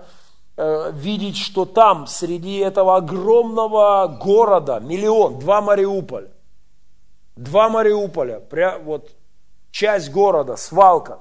[0.58, 6.28] э, видеть, что там, среди этого огромного города, миллион, два Мариуполя,
[7.36, 9.10] два Мариуполя, прям вот
[9.70, 11.20] часть города, свалка.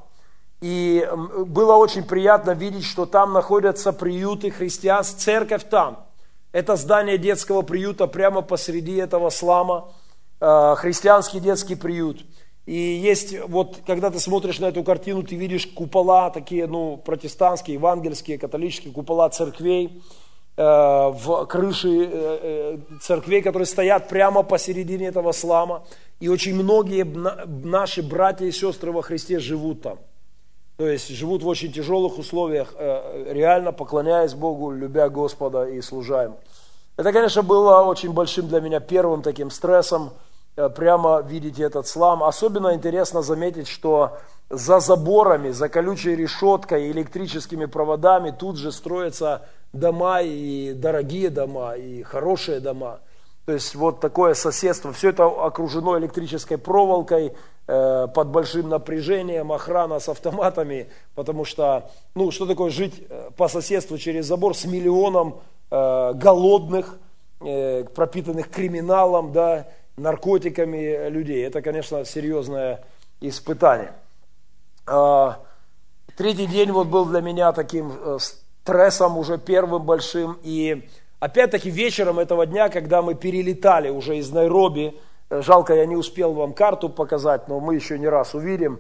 [0.62, 1.08] И
[1.48, 6.06] было очень приятно видеть, что там находятся приюты христианств, церковь там–
[6.52, 9.90] это здание детского приюта прямо посреди этого слама,
[10.42, 12.26] э, христианский детский приют.
[12.66, 17.76] И есть, вот, когда ты смотришь на эту картину, ты видишь купола, такие, ну, протестантские,
[17.76, 20.04] евангельские, католические купола церквей,
[20.58, 25.84] э, в крыше э, церквей, которые стоят прямо посередине этого слама.
[26.20, 27.06] И очень многие
[27.66, 30.00] наши братья и сестры во Христе живут там.
[30.78, 36.24] То есть живут в очень тяжелых условиях, э, реально поклоняясь Богу, любя Господа и служа
[36.24, 36.40] Ему.
[36.98, 40.12] Это, конечно, было очень большим для меня первым таким стрессом,
[40.56, 42.24] э, прямо видеть этот слам.
[42.24, 44.18] Особенно интересно заметить, что
[44.50, 51.74] за заборами, за колючей решеткой и электрическими проводами тут же строятся дома, и дорогие дома,
[51.76, 53.00] и хорошие дома–
[53.46, 57.34] то есть вот такое соседство, все это окружено электрической проволокой,
[57.68, 63.48] э, под большим напряжением, охрана с автоматами, потому что, ну, что такое жить э, по
[63.48, 65.40] соседству через забор с миллионом
[65.72, 66.98] э, голодных,
[67.40, 71.46] э, пропитанных криминалом, да, наркотиками людей.
[71.46, 72.84] Это, конечно, серьезное
[73.22, 73.94] испытание.
[74.88, 75.34] Э,
[76.16, 80.88] третий день вот был для меня таким э, стрессом уже первым большим, и
[81.22, 84.98] Опять-таки вечером этого дня, когда мы перелетали уже из Найроби,
[85.30, 88.80] э, жалко, я не успел вам карту показать, но мы еще не раз увидим,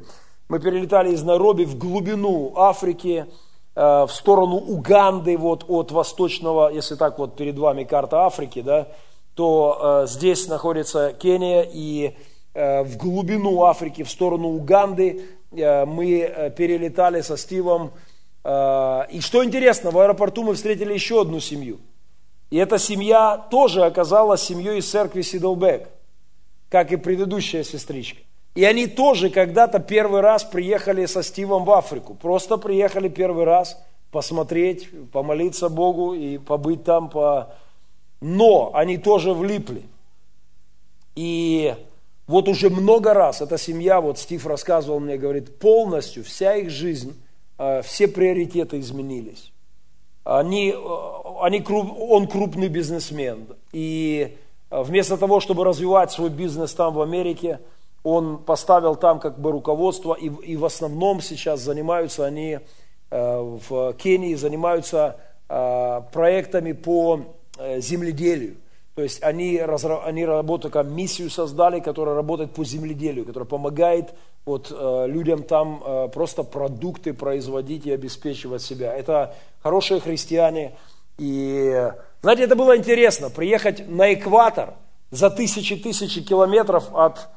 [0.49, 3.27] мы перелетали из Найроби в глубину Африки,
[3.75, 8.87] э, в сторону Уганды, вот от восточного, если так вот перед вами карта Африки, да,
[9.35, 12.17] то э, здесь находится Кения, и
[12.53, 17.91] в глубину Африки, в сторону Уганды мы перелетали со Стивом.
[18.43, 21.79] И что интересно, в аэропорту мы встретили еще одну семью–
[22.51, 25.89] и эта семья тоже оказалась семьей из церкви Сидлбек,
[26.69, 28.21] как и предыдущая сестричка.
[28.53, 32.13] И они тоже когда-то первый раз приехали со Стивом в Африку.
[32.13, 37.09] Просто приехали первый раз посмотреть, помолиться Богу и побыть там.
[37.09, 37.55] По...
[38.19, 39.83] Но они тоже влипли.
[41.15, 41.73] И
[42.27, 47.21] вот уже много раз эта семья, вот Стив рассказывал мне, говорит, полностью вся их жизнь,
[47.57, 49.50] э, все приоритеты изменились.
[50.23, 50.75] Они, э,
[51.41, 53.47] они, он крупный бизнесмен.
[53.71, 54.37] И
[54.69, 57.59] э, вместо того, чтобы развивать свой бизнес там в Америке,
[58.03, 62.59] он поставил там как бы руководство, и, и в основном сейчас занимаются они
[63.09, 65.17] э, в Кении, занимаются
[66.13, 67.19] проектами по
[67.79, 68.55] земледелию.
[68.95, 74.13] То есть они, они работают, как миссию создали, которая работает по земледелию, которая помогает
[74.45, 74.71] вот,
[75.07, 78.93] людям там просто продукты производить и обеспечивать себя.
[78.93, 80.73] Это хорошие христиане.
[81.17, 84.73] И, знаете, это было интересно, приехать на экватор
[85.11, 87.27] за тысячи-тысячи километров от,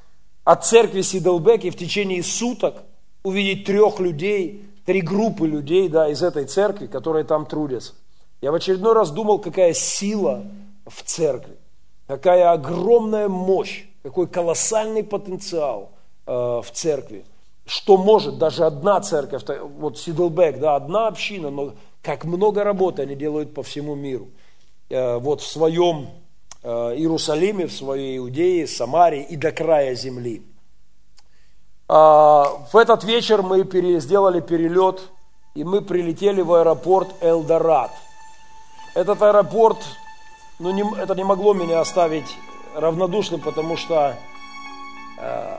[0.44, 2.76] от церкви Сиделбек и в течение суток
[3.22, 7.94] увидеть трех людей, три группы людей да, из этой церкви, которые там трудятся.
[8.40, 10.44] Я в очередной раз думал, какая сила
[10.86, 11.56] в церкви,
[12.06, 17.24] какая огромная мощь, какой колоссальный потенциал э, в церкви,
[17.66, 19.42] что может даже одна церковь,
[19.78, 24.28] вот Сидлбек, да, одна община, но как много работы они делают по всему миру.
[24.90, 26.10] Э, вот в своем
[26.62, 30.42] э, Иерусалиме, в своей Иудее, Самарии и до края земли.
[31.88, 33.66] А, в этот вечер мы
[34.00, 35.10] сделали перелет,
[35.54, 37.90] и мы прилетели в аэропорт Элдорад.
[38.94, 39.78] Этот аэропорт,
[40.58, 42.36] ну, не, это не могло меня оставить
[42.74, 44.16] равнодушным, потому что
[45.18, 45.53] э,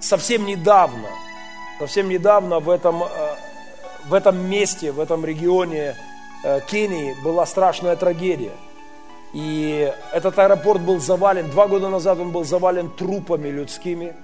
[0.00, 1.08] совсем недавно,
[1.78, 3.02] совсем недавно в этом
[4.08, 5.96] в этом месте, в этом регионе
[6.44, 8.52] э, Кении была страшная трагедия.
[9.32, 14.14] И этот аэропорт был завален, два года назад он был завален трупами людскими.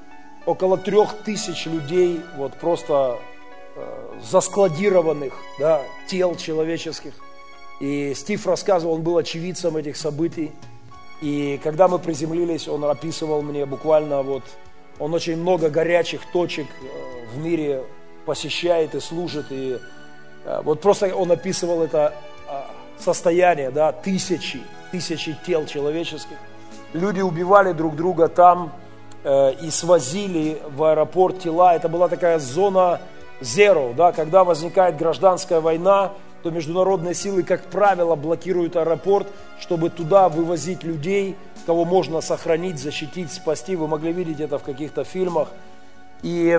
[0.47, 3.19] Около трех тысяч людей, вот просто
[3.75, 7.15] э, заскладированных да, тел человеческих.
[7.81, 10.53] И Стив рассказывал, он был очевидцем этих событий.
[11.21, 14.43] И когда мы приземлились, он описывал мне буквально вот,
[15.03, 17.83] он очень много горячих точек э, в мире
[18.25, 19.47] посещает и служит.
[19.51, 19.81] И
[20.45, 22.15] э, вот просто он описывал это
[22.49, 24.61] а, состояние, да, тысячи,
[24.93, 26.37] тысячи тел человеческих.
[26.93, 28.73] Люди убивали друг друга там
[29.25, 31.75] э, и свозили в аэропорт тела.
[31.75, 33.01] Это была такая зона
[33.41, 36.13] zero, да, когда возникает гражданская война,
[36.45, 39.27] то международные силы, как правило, блокируют аэропорт,
[39.59, 43.77] чтобы туда вывозить людей, кого можно сохранить, защитить, спасти.
[43.77, 45.49] Вы могли видеть это в каких-то фильмах.
[46.23, 46.59] И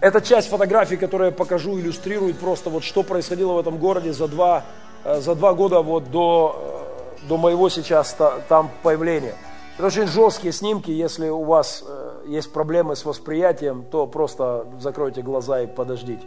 [0.00, 4.28] эта часть фотографий, которую я покажу, иллюстрирует просто вот что происходило в этом городе за
[4.28, 4.64] два,
[5.04, 6.84] э, за два года вот до,
[7.22, 8.16] э, до моего сейчас
[8.48, 9.34] там появления.
[9.78, 15.22] Это очень жесткие снимки, если у вас э, есть проблемы с восприятием, то просто закройте
[15.22, 16.26] глаза и подождите.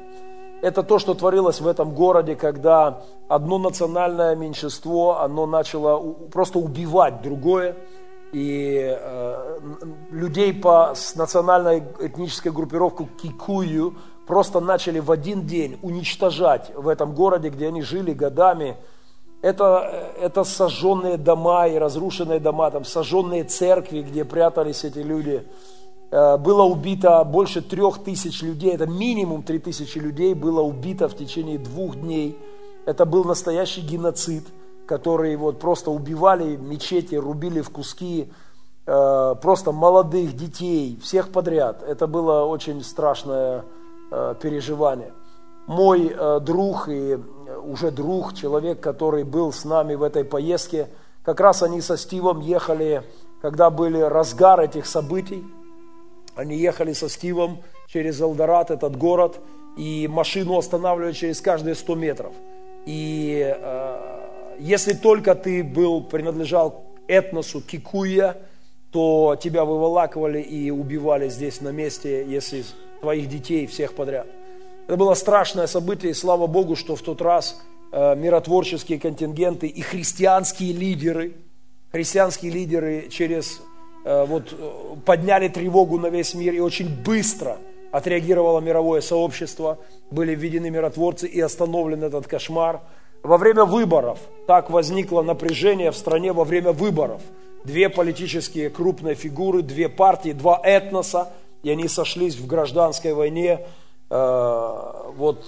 [0.62, 7.22] Это то, что творилось в этом городе, когда одно национальное меньшинство, оно начало просто убивать
[7.22, 7.78] другое.
[8.34, 9.60] И э,
[10.12, 13.96] людей по, с национальной этнической группировкой Кикую
[14.28, 18.78] просто начали в один день уничтожать в этом городе, где они жили годами.
[19.42, 25.48] Это, это сожженные дома и разрушенные дома, там сожженные церкви, где прятались эти люди.
[26.12, 31.16] Э, было убито больше трех тысяч людей, это минимум три тысячи людей было убито в
[31.16, 32.38] течение двух дней.
[32.86, 34.48] Это был настоящий геноцид,
[34.88, 38.32] который вот просто убивали мечети, рубили в куски,
[38.88, 41.84] э, просто молодых детей, всех подряд.
[41.88, 43.64] Это было очень страшное
[44.12, 45.14] э, переживание.
[45.68, 47.20] Мой друг и
[47.64, 50.88] уже друг, человек, который был с нами в этой поездке,
[51.24, 53.04] как раз они со Стивом ехали,
[53.40, 55.46] когда были разгар этих событий,
[56.40, 59.40] они ехали со Стивом через Элдорат, этот город,
[59.78, 62.34] и машину останавливали через каждые 100 метров.
[62.86, 64.20] И э,
[64.60, 68.38] если только ты был, принадлежал этносу Кикуя,
[68.92, 72.64] то тебя выволакивали и убивали здесь на месте, если
[73.02, 74.28] твоих детей всех подряд.
[74.88, 79.82] Это было страшное событие, и слава Богу, что в тот раз э, миротворческие контингенты и
[79.82, 81.34] христианские лидеры,
[81.92, 83.62] христианские лидеры через
[84.26, 87.58] вот, э, подняли тревогу на весь мир и очень быстро
[87.92, 89.78] отреагировало мировое сообщество,
[90.10, 92.82] были введены миротворцы и остановлен этот кошмар.
[93.22, 94.18] Во время выборов
[94.48, 97.22] так возникло напряжение в стране во время выборов.
[97.64, 103.60] Две политические крупные фигуры, две партии, два этноса, и они сошлись в гражданской войне.
[104.10, 105.46] Э, вот,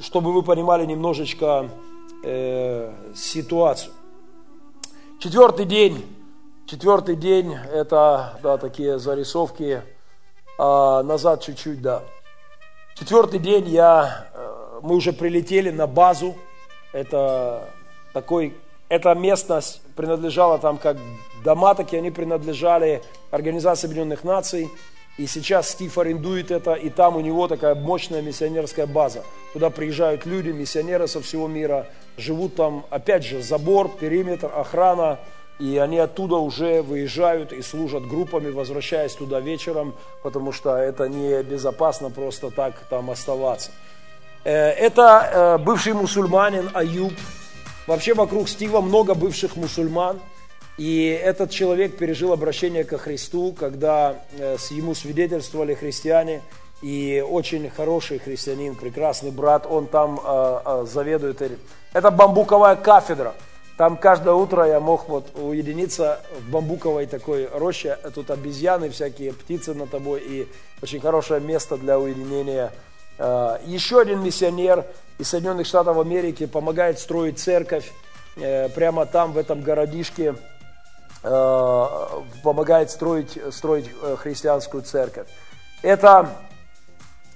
[0.00, 1.70] чтобы вы понимали немножечко
[3.16, 3.92] ситуацию.
[5.18, 6.04] Четвертый день
[6.72, 9.82] Четвертый день– это да, такие зарисовки.
[10.58, 12.02] А, назад чуть-чуть, да.
[12.94, 16.34] Четвертый день я, э, мы уже прилетели на базу.
[16.94, 17.68] Это
[18.14, 18.56] такой,
[18.88, 20.96] эта местность принадлежала там как
[21.44, 24.70] дома, так и они принадлежали Организации Объединенных Наций.
[25.18, 29.24] И сейчас Стив арендует это, и там у него такая мощная миссионерская база.
[29.52, 35.18] Туда приезжают люди, миссионеры со всего мира, живут там, опять же, забор, периметр, охрана,
[35.62, 39.94] и они оттуда уже выезжают и служат группами, возвращаясь туда вечером,
[40.24, 43.70] потому что это не безопасно просто так там оставаться.
[44.42, 47.12] Э, это э, бывший мусульманин Аюб.
[47.86, 50.18] Вообще вокруг Стива много бывших мусульман.
[50.78, 56.42] И этот человек пережил обращение ко Христу, когда э, ему свидетельствовали христиане.
[56.82, 60.18] И очень хороший христианин, прекрасный брат, он там
[60.84, 61.40] заведует.
[61.92, 63.34] Это бамбуковая кафедра–
[63.76, 67.98] там каждое утро я мог вот уединиться в бамбуковой такой роще.
[68.14, 70.48] Тут обезьяны всякие, птицы на тобой и
[70.82, 72.72] очень хорошее место для уединения.
[73.18, 74.84] А, еще один миссионер
[75.18, 77.90] из Соединенных Штатов Америки помогает строить церковь
[78.36, 80.34] э, прямо там, в этом городишке.
[81.24, 85.28] А, помогает строить, строить э, христианскую церковь.
[85.82, 86.30] Это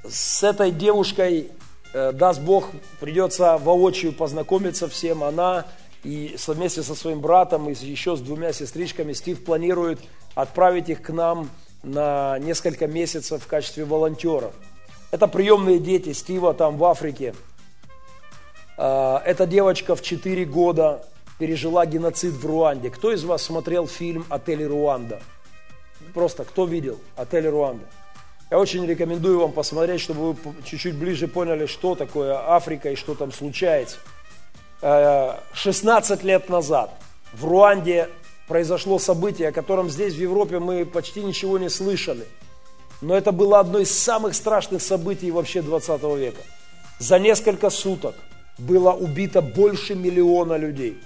[0.05, 1.53] с этой девушкой,
[1.95, 2.71] э, даст Бог,
[3.01, 5.23] придется воочию познакомиться всем.
[5.23, 5.67] Она
[6.05, 10.01] и вместе со своим братом и еще с двумя сестричками Стив планирует
[10.35, 11.51] отправить их к нам
[11.83, 14.53] на несколько месяцев в качестве волонтеров.
[15.11, 17.35] Это приемные дети Стива там в Африке.
[18.77, 21.07] А, эта девочка в 4 года
[21.39, 22.91] пережила геноцид в Руанде.
[22.91, 25.21] Кто из вас смотрел фильм «Отель Руанда»?
[26.13, 27.85] Просто кто видел «Отель Руанда»?
[28.51, 33.15] Я очень рекомендую вам посмотреть, чтобы вы чуть-чуть ближе поняли, что такое Африка и что
[33.15, 33.99] там случается.
[34.81, 36.91] 16 э, лет назад
[37.33, 38.09] в Руанде
[38.47, 42.27] произошло событие, о котором здесь, в Европе, мы почти ничего не слышали.
[43.01, 46.43] Но это было одно из самых страшных событий вообще 20 века.
[46.99, 48.15] За несколько суток
[48.59, 50.99] было убито больше миллиона людей.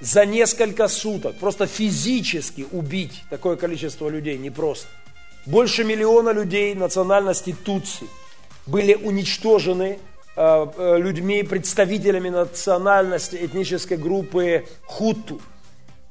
[0.00, 4.88] За несколько суток, просто физически убить такое количество людей непросто.
[5.46, 8.06] Больше миллиона людей национальности Тутси
[8.66, 9.98] были уничтожены
[10.36, 15.40] людьми, представителями национальности этнической группы Хутту.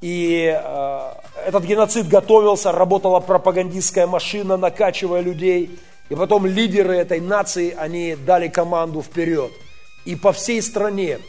[0.01, 0.99] И э,
[1.47, 5.79] этот геноцид готовился, работала пропагандистская машина, накачивая людей.
[6.09, 9.51] И потом лидеры этой нации, они дали команду вперед.
[10.05, 11.19] И по всей стране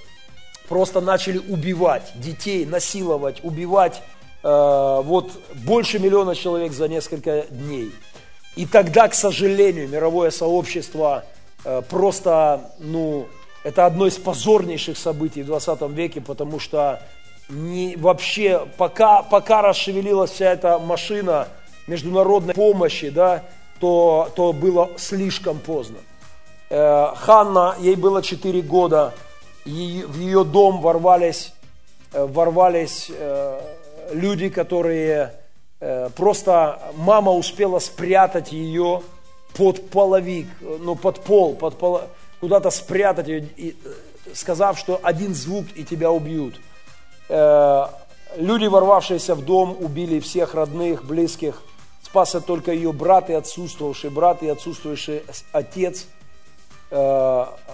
[0.69, 4.03] просто начали убивать детей, насиловать, убивать
[4.47, 7.91] Э, вот больше миллиона человек за несколько дней.
[8.55, 11.36] И тогда, к сожалению, мировое сообщество э,
[11.89, 13.27] просто, ну,
[13.65, 17.01] это одно из позорнейших событий в 20 веке, потому что
[17.49, 21.49] не, вообще, пока, пока расшевелилась вся эта машина
[21.87, 23.45] международной помощи, да,
[23.81, 25.99] то, то было слишком поздно.
[26.71, 29.15] Э, Ханна, ей было 4 года,
[29.65, 31.53] и в ее дом ворвались,
[32.13, 33.11] ворвались
[34.13, 35.35] люди, которые
[35.81, 39.03] э, просто мама успела спрятать ее
[39.57, 42.01] под половик, ну под пол, под пол,
[42.41, 46.61] куда-то спрятать ее, и, э, сказав, что один звук и тебя убьют.
[47.29, 47.87] Э,
[48.37, 51.63] люди, ворвавшиеся в дом, убили всех родных, близких.
[52.03, 56.07] Спасся только ее брат и отсутствовавший брат и отсутствующий отец.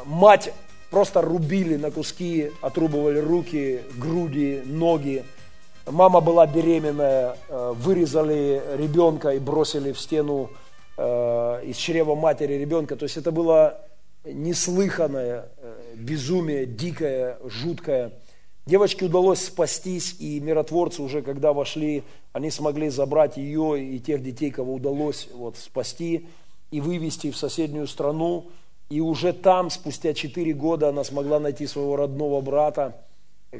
[0.06, 0.52] Мать
[0.92, 5.24] просто рубили на куски, отрубывали руки, груди, ноги.
[5.86, 10.71] Мама была беременная, э, вырезали ребенка и бросили в стену э,
[11.64, 12.96] из чрева матери ребенка.
[12.96, 13.80] То есть это было
[14.24, 18.12] неслыханное э, безумие, дикое, жуткое.
[18.66, 24.50] Девочке удалось спастись, и миротворцы уже, когда вошли, они смогли забрать ее и тех детей,
[24.50, 26.28] кого удалось вот, спасти
[26.70, 28.50] и вывести в соседнюю страну.
[28.88, 33.04] И уже там, спустя 4 года, она смогла найти своего родного брата,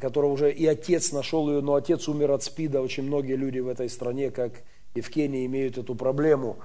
[0.01, 2.81] которого уже и отец нашел ее, но отец умер от СПИДа.
[2.81, 4.63] Очень многие люди в этой стране, как
[4.95, 6.59] и в Кении, имеют эту проблему.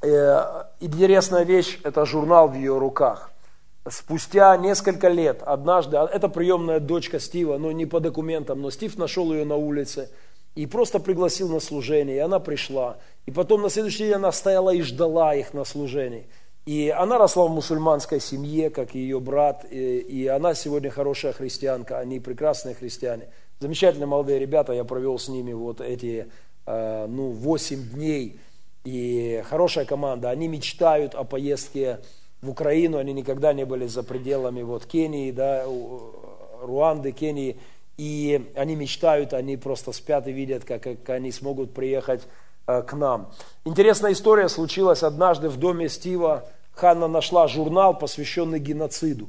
[0.00, 3.32] Э, интересная вещь– это журнал в ее руках.
[3.88, 8.96] Спустя несколько лет, однажды, а это приемная дочка Стива, но не по документам, но Стив
[8.98, 10.10] нашел ее на улице
[10.54, 12.98] и просто пригласил на служение, и она пришла.
[13.26, 16.28] И потом на следующий день она стояла и ждала их на служении.
[16.66, 21.32] И она росла в мусульманской семье, как и ее брат, и, и она сегодня хорошая
[21.32, 23.28] христианка, они прекрасные христиане.
[23.58, 26.28] Замечательные молодые ребята, я провел с ними вот эти,
[26.66, 28.38] э, ну, 8 дней,
[28.88, 30.30] и хорошая команда.
[30.30, 32.00] Они мечтают о поездке
[32.40, 35.64] в Украину, они никогда не были за пределами вот Кении, да,
[36.62, 37.60] Руанды, Кении,
[37.98, 42.22] и они мечтают, они просто спят и видят, как, как они смогут приехать
[42.66, 43.30] э, к нам.
[43.66, 49.28] Интересная история случилась однажды в доме Стива, Ханна нашла журнал, посвященный геноциду.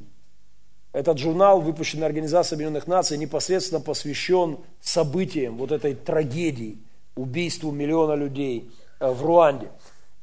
[0.92, 6.78] Этот журнал, выпущенный Организацией Объединенных Наций, непосредственно посвящен событиям вот этой трагедии,
[7.14, 8.70] убийству миллиона людей
[9.00, 9.70] в Руанде.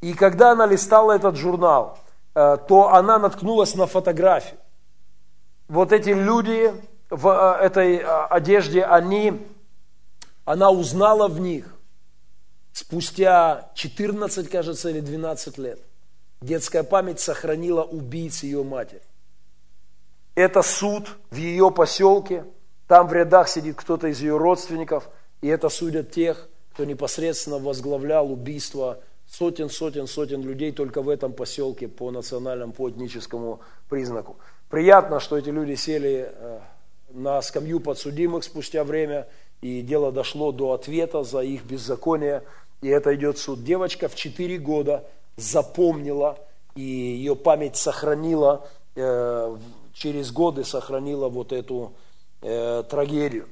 [0.02, 1.98] И когда она листала этот журнал,
[2.36, 4.60] э, то она наткнулась на фотографию.
[5.68, 6.72] Вот эти люди
[7.10, 9.46] в э, этой одежде, они,
[10.46, 11.74] она узнала в них
[12.72, 15.80] спустя 14, кажется, или 12 лет.
[16.42, 19.02] Детская память сохранила убийц ее матери.
[20.36, 22.46] Это суд в ее поселке,
[22.88, 25.10] там в рядах сидит кто-то из ее родственников,
[25.42, 26.48] и это судят тех,
[26.78, 32.88] кто непосредственно возглавлял убийство сотен, сотен, сотен людей только в этом поселке по национальному, по
[32.88, 34.36] этническому признаку.
[34.70, 36.60] Приятно, что эти люди сели э,
[37.10, 39.28] на скамью подсудимых спустя время,
[39.60, 42.44] и дело дошло до ответа за их беззаконие,
[42.84, 43.64] и это идет суд.
[43.64, 45.04] Девочка в 4 года
[45.36, 46.38] запомнила,
[46.76, 49.58] и ее память сохранила, э,
[49.94, 51.94] через годы сохранила вот эту
[52.44, 53.48] э, трагедию.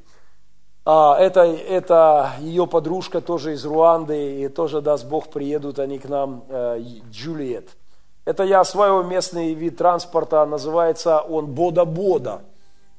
[0.85, 6.07] А это, это ее подружка тоже из Руанды, и тоже, даст Бог, приедут они к
[6.07, 6.79] нам, э,
[7.11, 7.69] Джулиет.
[8.23, 12.43] Это я осваиваю местный вид транспорта, называется он бода-бода.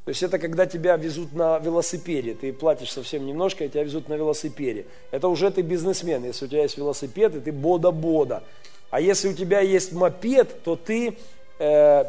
[0.04, 4.08] То есть это когда тебя везут на велосипеде, ты платишь совсем немножко, и тебя везут
[4.08, 4.86] на велосипеде.
[5.12, 8.42] Это уже ты бизнесмен, если у тебя есть велосипед, и ты бода-бода.
[8.90, 11.18] А если у тебя есть мопед, то ты
[11.58, 12.04] э,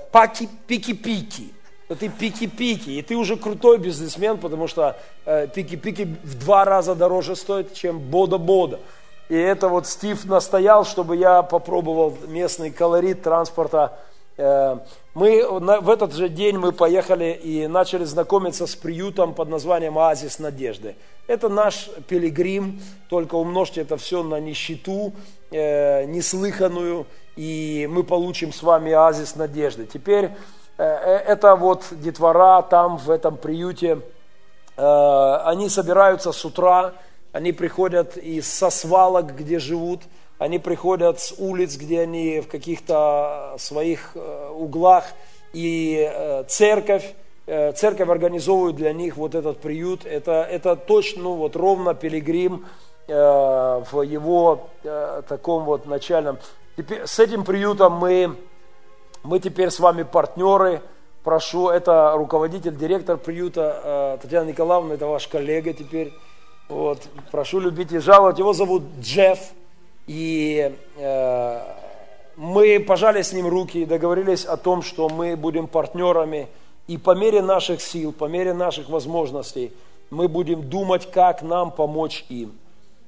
[0.68, 1.54] пики-пики,
[1.88, 6.96] то ты пики-пики, и ты уже крутой бизнесмен, потому что э, пики-пики в два раза
[6.96, 8.80] дороже стоит, чем бода-бода.
[9.30, 14.00] И это вот Стив настоял, чтобы я попробовал местный колорит транспорта.
[14.38, 14.80] Э,
[15.14, 20.40] мы в этот же день мы поехали и начали знакомиться с приютом под названием «Оазис
[20.40, 20.96] надежды».
[21.28, 25.14] Это наш пилигрим, только умножьте это все на нищету,
[25.52, 27.06] э, неслыханную,
[27.38, 29.86] и мы получим с вами оазис надежды.
[29.86, 30.32] Теперь
[30.78, 34.02] это вот детвора там, в этом приюте,
[34.76, 36.94] они собираются с утра,
[37.32, 40.02] они приходят из со свалок, где живут,
[40.40, 45.06] они приходят с улиц, где они в каких-то своих э, углах,
[45.54, 47.14] и э, церковь,
[47.48, 50.06] э, церковь организовывает для них вот этот приют.
[50.06, 52.66] Это, это точно, ну, вот ровно пилигрим
[53.08, 56.40] в его таком вот начальном.
[56.76, 58.36] Теперь, с этим приютом мы,
[59.24, 60.82] мы теперь с вами партнеры.
[61.24, 66.14] Прошу, это руководитель, директор приюта Татьяна Николаевна, это ваш коллега теперь.
[66.70, 67.00] Вот,
[67.32, 68.40] прошу любить и жаловать.
[68.40, 69.40] Его зовут Джефф.
[70.08, 71.62] И э,
[72.36, 76.48] мы пожали с ним руки и договорились о том, что мы будем партнерами.
[76.88, 79.74] И по мере наших сил, по мере наших возможностей,
[80.10, 82.58] мы будем думать, как нам помочь им.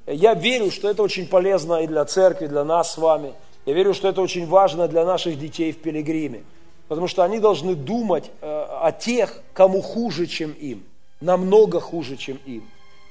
[0.06, 3.34] Я верю, что это очень полезно и для церкви, для нас с вами.
[3.70, 6.44] Я верю, что это очень важно для наших детей в Пилигриме.
[6.88, 8.48] Потому что они должны думать э,
[8.82, 10.84] о тех, кому хуже, чем им.
[11.22, 12.64] Намного хуже, чем им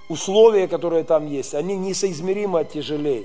[0.08, 3.24] условия, которые там есть, они несоизмеримо тяжелее.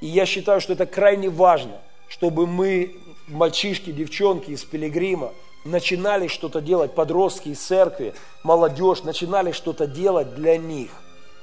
[0.00, 2.94] И я считаю, что это крайне важно, чтобы мы,
[3.26, 5.32] мальчишки, девчонки из Пилигрима,
[5.64, 8.14] начинали что-то делать, подростки из церкви,
[8.44, 10.90] молодежь, начинали что-то делать для них,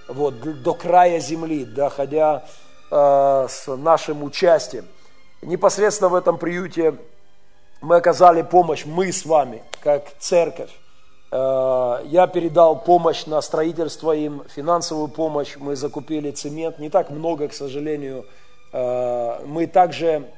[0.07, 2.45] вот, до края земли, доходя
[2.89, 4.85] э, с нашим участием.
[5.45, 6.95] Непосредственно в этом приюте
[7.81, 10.71] мы оказали помощь, мы с вами, как церковь,
[11.35, 15.57] Э, я передал помощь на строительство им, финансовую помощь.
[15.57, 18.25] Мы закупили цемент, не так много, к сожалению.
[18.71, 20.29] Э, мы также,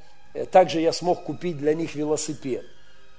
[0.52, 2.66] также я смог купить для них велосипед.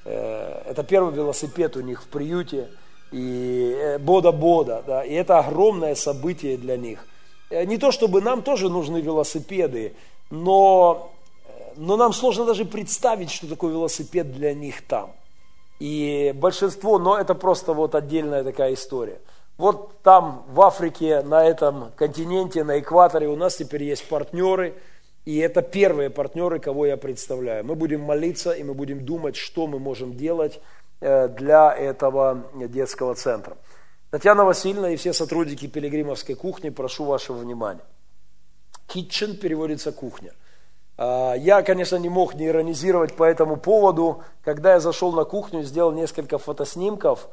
[0.05, 2.69] Э, это первый велосипед у них в приюте.
[3.11, 7.07] И бода-бода, да, и это огромное событие для них.
[7.51, 9.95] Не то чтобы нам тоже нужны велосипеды,
[10.29, 11.11] но,
[11.79, 15.13] но нам сложно даже представить, что такое велосипед для них там.
[15.79, 19.21] И большинство, но это просто вот отдельная такая история.
[19.57, 24.75] Вот там, в Африке, на этом континенте, на экваторе у нас теперь есть партнеры,
[25.25, 27.65] и это первые партнеры, кого я представляю.
[27.65, 30.61] Мы будем молиться, и мы будем думать, что мы можем делать
[31.01, 33.57] э, для этого детского центра.
[34.11, 37.85] Татьяна Васильевна и все сотрудники Пилигримовской кухни, прошу вашего внимания.
[38.89, 40.33] Kitchen переводится кухня–
[40.99, 44.23] я, конечно, не мог не иронизировать по этому поводу.
[44.43, 47.29] Когда я зашел на кухню, сделал несколько фотоснимков,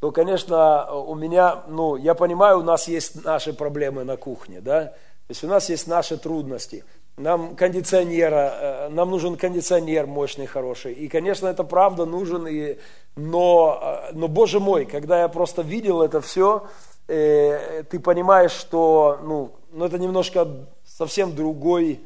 [0.00, 4.84] то, конечно, у меня, ну, я понимаю, у нас есть наши проблемы на кухне, да,
[4.86, 6.84] то есть у нас есть наши трудности.
[7.16, 10.94] Нам кондиционера, э, нам нужен кондиционер мощный, хороший.
[10.94, 12.78] И, конечно, это правда нужен, и,
[13.14, 13.78] но,
[14.10, 16.66] э, но, боже мой, когда я просто видел это все,
[17.08, 20.48] э, ты понимаешь, что, ну, ну это немножко
[20.84, 22.00] совсем другой,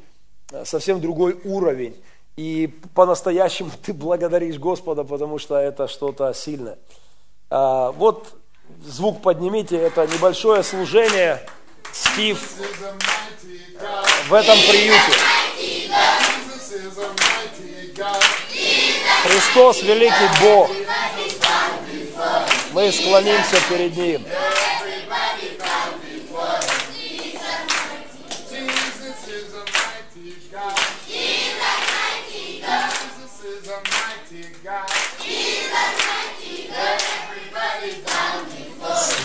[0.65, 1.97] совсем другой уровень.
[2.37, 6.79] И по-настоящему ты благодаришь Господа, потому что это что-то сильное.
[7.51, 8.35] А, вот
[8.85, 11.41] звук поднимите, это небольшое служение
[11.93, 12.39] Стив
[14.29, 15.13] в этом приюте.
[19.23, 20.71] Христос великий Бог.
[22.73, 24.27] Мы склонимся перед Ним.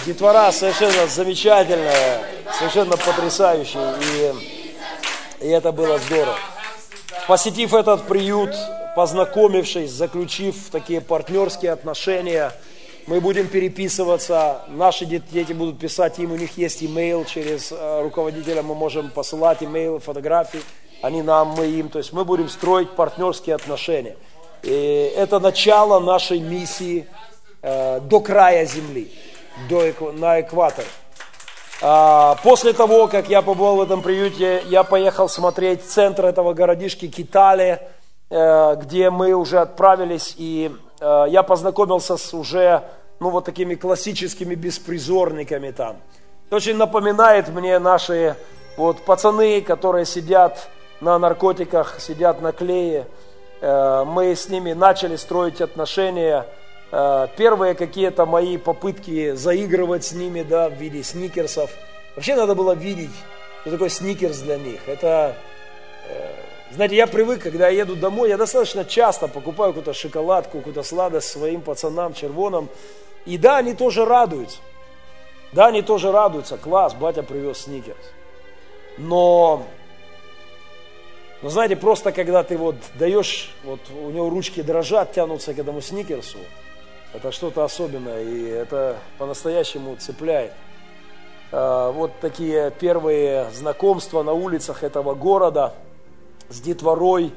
[0.09, 2.23] Детвора совершенно замечательная,
[2.57, 6.35] совершенно потрясающая, и, и это было здорово.
[7.27, 8.49] Посетив этот приют,
[8.95, 12.51] познакомившись, заключив такие партнерские отношения,
[13.05, 18.63] мы будем переписываться, наши дети будут писать им, у них есть имейл, через э, руководителя
[18.63, 20.61] мы можем посылать имейл, фотографии,
[21.03, 24.17] они нам, мы им, то есть мы будем строить партнерские отношения.
[24.63, 27.05] И это начало нашей миссии
[27.61, 29.11] э, до края земли
[29.67, 30.85] до, на экватор.
[31.81, 37.07] А, после того, как я побывал в этом приюте, я поехал смотреть центр этого городишки
[37.07, 37.79] Китали,
[38.29, 42.83] э, где мы уже отправились, и э, я познакомился с уже,
[43.21, 45.97] ну, вот такими классическими беспризорниками там.
[46.47, 48.35] Это очень напоминает мне наши
[48.75, 50.67] вот пацаны, которые сидят
[50.99, 53.07] на наркотиках, сидят на клее.
[53.61, 56.45] Э, мы с ними начали строить отношения–
[56.91, 61.69] первые какие-то мои попытки заигрывать с ними, да, в виде сникерсов.
[62.15, 63.11] Вообще надо было видеть,
[63.61, 64.87] что такое сникерс для них.
[64.87, 65.35] Это,
[66.09, 66.31] э,
[66.71, 71.29] знаете, я привык, когда я еду домой, я достаточно часто покупаю какую-то шоколадку, какую-то сладость
[71.29, 72.69] своим пацанам, червонам.
[73.25, 74.57] И да, они тоже радуются.
[75.51, 76.57] Да, они тоже радуются.
[76.57, 78.13] Класс, батя привез сникерс.
[78.97, 79.65] Но,
[81.41, 85.81] но знаете, просто когда ты вот даешь, вот у него ручки дрожат, тянутся к этому
[85.81, 86.37] сникерсу,
[87.13, 90.53] это что-то особенное, и это по-настоящему цепляет.
[91.51, 95.73] А, вот такие первые знакомства на улицах этого города
[96.49, 97.33] с детворой,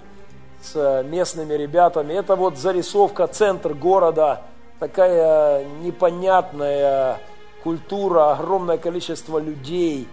[0.63, 2.13] с местными ребятами.
[2.15, 4.43] Это вот зарисовка, центр города,
[4.79, 7.19] такая непонятная
[7.63, 10.07] культура, огромное количество людей.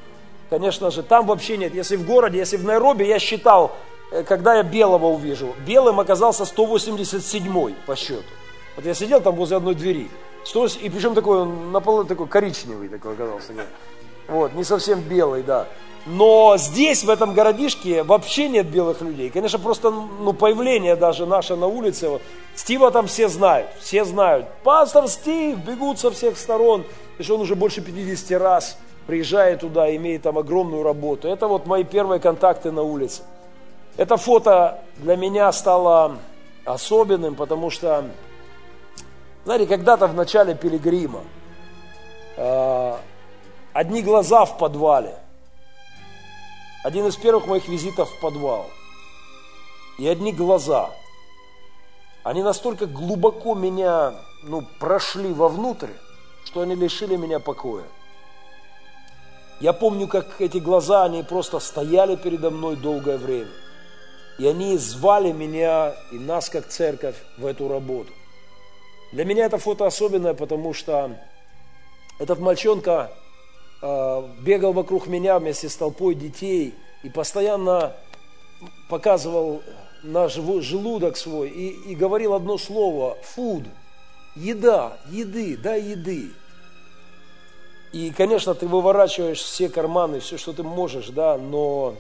[0.50, 1.76] Конечно же, там вообще нет.
[1.76, 3.76] Если в городе, если в Найроби, я считал,
[4.12, 8.24] э, когда я белого увижу, белым оказался 187 по счету.
[8.80, 10.10] Вот я сидел там возле одной двери.
[10.82, 13.52] И причем такой, он наполовину такой коричневый такой оказался.
[14.30, 15.68] Вот, не совсем белый, да.
[16.06, 19.32] Но здесь, в этом городишке, вообще нет белых людей.
[19.32, 22.08] Конечно, просто ну, появление даже наше на улице.
[22.08, 22.22] Вот,
[22.56, 24.48] Стива там все знают, все знают.
[24.64, 26.86] Пастор Стив, бегут со всех сторон.
[27.18, 28.78] Потому что он уже больше 50 раз
[29.08, 31.28] приезжает туда, имеет там огромную работу.
[31.28, 33.24] Это вот мои первые контакты на улице.
[33.98, 36.16] Это фото для меня стало
[36.64, 38.06] особенным, потому что
[39.46, 41.24] знаете, когда-то в начале пилигрима
[42.38, 42.98] э,
[43.74, 45.16] одни глаза в подвале.
[46.84, 48.70] Один из первых моих визитов в подвал.
[49.98, 50.90] И одни глаза.
[52.24, 54.14] Они настолько глубоко меня
[54.44, 55.92] ну, прошли вовнутрь,
[56.46, 57.84] что они лишили меня покоя.
[59.60, 63.52] Я помню, как эти глаза, они просто стояли передо мной долгое время.
[64.38, 68.12] И они звали меня и нас, как церковь, в эту работу.
[69.12, 71.18] Для меня это фото особенное, потому что
[72.20, 73.12] этот мальчонка
[73.82, 77.96] э, бегал вокруг меня вместе с толпой детей и постоянно
[78.88, 79.64] показывал
[80.04, 83.66] наш желудок свой и, и говорил одно слово– food,
[84.36, 86.30] еда, еды, да, еды.
[87.92, 91.96] И, конечно, ты выворачиваешь все карманы, все, что ты можешь, да, но,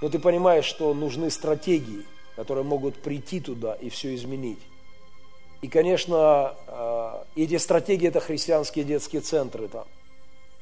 [0.00, 4.58] но ты понимаешь, что нужны стратегии, которые могут прийти туда и все изменить.
[5.62, 9.84] И, конечно, э, эти стратегии– это христианские детские центры там,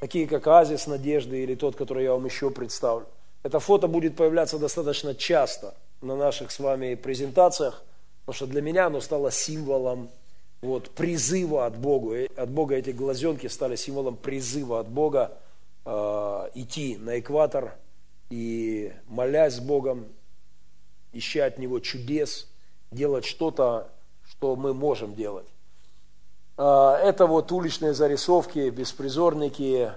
[0.01, 3.07] такие как «Азис надежды» или тот, который я вам еще представлю.
[3.45, 7.85] Это фото будет появляться достаточно часто на наших с вами презентациях,
[8.21, 10.11] потому что для меня оно стало символом
[10.61, 12.27] вот, призыва от Бога.
[12.37, 15.39] От Бога эти глазенки стали символом призыва от Бога
[15.85, 17.75] э, идти на экватор
[18.31, 20.07] и молясь с Богом,
[21.13, 22.49] ища от Него чудес,
[22.91, 23.89] делать что-то
[24.39, 25.47] что мы можем делать.
[26.57, 29.93] А, это вот уличные зарисовки, беспризорники,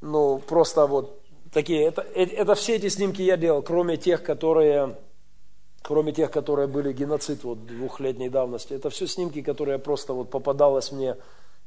[0.00, 4.96] ну, просто вот такие, это, э, это все эти снимки я делал, кроме тех, которые,
[5.82, 8.74] кроме тех, которые были геноцид вот двухлетней давности.
[8.74, 11.16] Это все снимки, которые просто вот попадалось мне.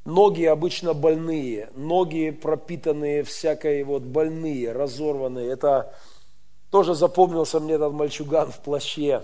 [0.03, 5.49] Ноги обычно больные, ноги пропитанные всякой вот больные, разорванные.
[5.49, 5.93] Это
[6.69, 9.23] тоже запомнился мне этот мальчуган в плаще.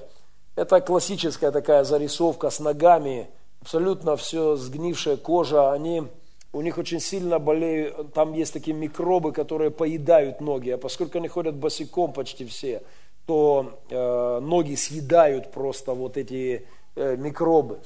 [0.55, 3.27] Это классическая такая зарисовка с ногами,
[3.61, 6.03] абсолютно все сгнившая кожа, они,
[6.51, 11.27] у них очень сильно болеют, там есть такие микробы, которые поедают ноги, а поскольку они
[11.27, 12.83] ходят босиком почти все,
[13.25, 17.79] то э, ноги съедают просто вот эти э, микробы.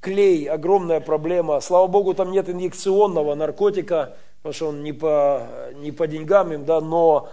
[0.00, 1.60] Клей– огромная проблема.
[1.60, 5.46] Слава Богу, там нет инъекционного наркотика, потому что он не по,
[5.76, 7.28] не по деньгам им, да, но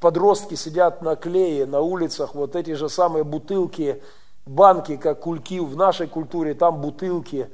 [0.00, 4.00] подростки сидят на клее, на улицах, вот эти же самые бутылки–
[4.46, 7.50] банки, как кульки в нашей культуре, там бутылки,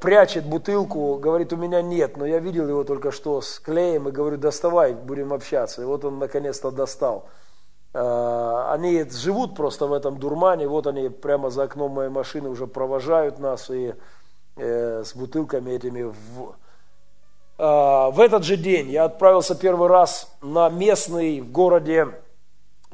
[0.00, 4.12] прячет бутылку, говорит, у меня нет, но я видел его только что с клеем и
[4.12, 5.82] говорю, доставай, будем общаться.
[5.82, 7.28] И вот он наконец-то достал.
[7.92, 12.66] А, они живут просто в этом дурмане, вот они прямо за окном моей машины уже
[12.66, 13.94] провожают нас и
[14.56, 16.54] э, с бутылками этими в,
[17.56, 22.08] а, в этот же день я отправился первый раз на местный в городе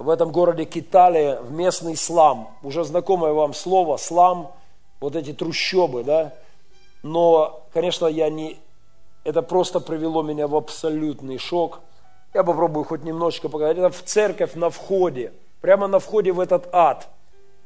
[0.02, 2.56] в этом городе Китале в местный слам.
[2.62, 4.52] Уже знакомое вам слово слам,
[5.00, 6.34] вот эти трущобы, да.
[7.02, 8.58] Но, конечно, я не...
[9.24, 11.80] Это просто привело меня в абсолютный шок.
[12.32, 13.78] Я попробую хоть немножечко показать.
[13.78, 17.08] Это в церковь на входе, прямо на входе в этот ад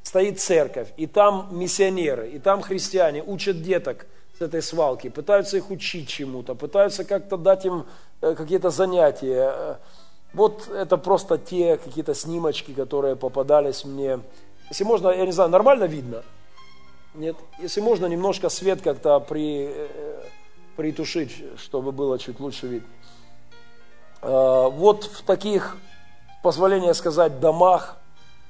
[0.02, 4.06] стоит церковь, и там миссионеры, и там христиане учат деток
[4.38, 7.86] с этой свалки, пытаются их учить чему-то, пытаются как-то дать им
[8.20, 9.78] э, какие-то занятия,
[10.34, 14.20] вот это просто те какие-то снимочки, которые попадались мне.
[14.68, 16.22] Если можно, я не знаю, нормально видно?
[17.14, 17.36] Нет?
[17.60, 20.22] Если можно, немножко свет как-то при, э,
[20.76, 22.88] притушить, чтобы было чуть лучше видно.
[24.22, 25.76] Э, вот в таких,
[26.42, 27.96] позволение сказать, домах,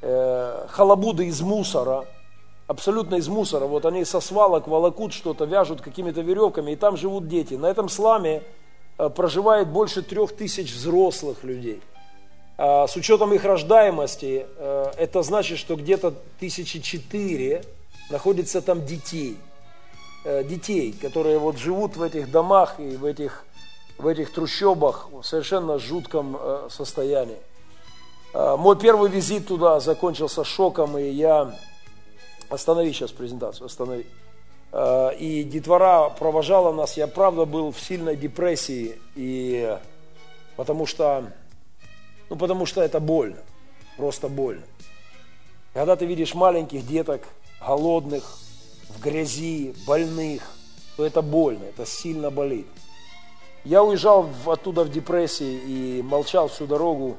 [0.00, 2.06] э, халабуды из мусора,
[2.66, 7.28] абсолютно из мусора, вот они со свалок волокут что-то, вяжут какими-то веревками, и там живут
[7.28, 7.54] дети.
[7.54, 8.42] На этом сламе
[8.96, 11.80] проживает больше трех тысяч взрослых людей.
[12.56, 14.46] А с учетом их рождаемости,
[14.96, 17.64] это значит, что где-то тысячи четыре
[18.10, 19.36] находится там детей.
[20.24, 23.44] Детей, которые вот живут в этих домах и в этих
[23.98, 27.38] в этих трущобах в совершенно жутком э, состоянии.
[28.32, 31.56] Э, мой первый визит туда закончился шоком, и я...
[32.50, 34.06] Останови сейчас презентацию, останови.
[34.76, 39.78] Э, и детвора провожала нас, я правда был в сильной депрессии, и
[40.56, 41.30] потому что,
[42.28, 43.38] ну потому что это больно,
[43.96, 44.64] просто больно.
[45.74, 47.22] Когда ты видишь маленьких деток,
[47.64, 48.38] голодных,
[48.88, 50.42] в грязи, больных,
[50.96, 52.66] то это больно, это сильно болит.
[53.64, 57.16] Я уезжал оттуда в депрессии и молчал всю дорогу.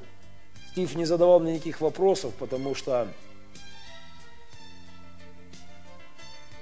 [0.71, 3.07] Стив не задавал мне никаких вопросов, потому что,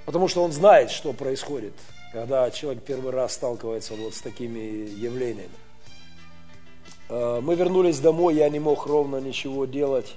[0.04, 1.72] потому что он знает, что происходит,
[2.12, 5.50] когда человек первый раз сталкивается вот с такими явлениями.
[7.08, 10.14] Э, мы вернулись домой, я не мог ровно ничего делать,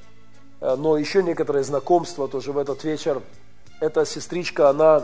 [0.62, 3.22] э, но еще некоторые знакомства тоже в этот вечер.
[3.80, 5.04] Эта сестричка, она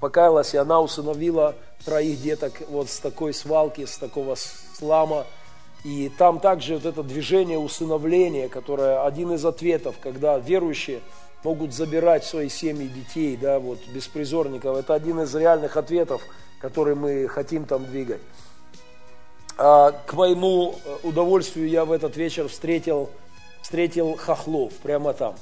[0.00, 5.26] покаялась, и она усыновила троих деток вот с такой свалки, с такого слама.
[5.84, 11.00] И там также вот это движение усыновления, которое один из ответов, когда верующие
[11.44, 14.76] могут забирать свои семьи детей, да, вот беспризорников.
[14.76, 16.22] Это один из реальных ответов,
[16.58, 18.20] который мы хотим там двигать.
[19.56, 23.10] А, к моему э, удовольствию я в этот вечер встретил,
[23.62, 25.36] встретил хохлов прямо там.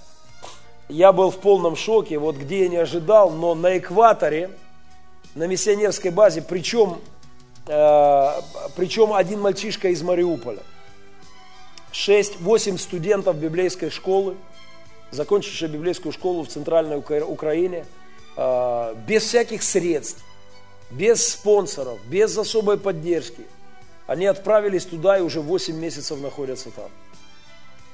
[0.88, 4.50] Я был в полном шоке, вот где я не ожидал, но на экваторе,
[5.34, 6.98] на миссионерской базе, причем,
[7.66, 8.28] э,
[8.76, 10.62] причем один мальчишка из Мариуполя.
[11.92, 14.36] 6-8 студентов библейской школы,
[15.12, 17.86] закончившие библейскую школу в Центральной Украине,
[18.36, 20.24] э, без всяких средств,
[20.90, 23.44] без спонсоров, без особой поддержки.
[24.08, 26.90] Они отправились туда и уже 8 месяцев находятся там.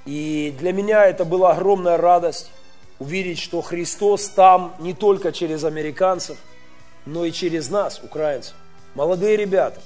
[0.06, 2.50] И для меня это была огромная радость
[2.98, 6.38] увидеть, что Христос там не только через американцев–
[7.08, 8.54] но и через нас, украинцев.
[8.94, 9.80] Молодые ребята.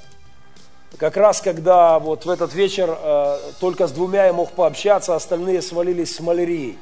[0.98, 5.62] Как раз когда вот в этот вечер э, только с двумя я мог пообщаться, остальные
[5.62, 6.78] свалились с малярией.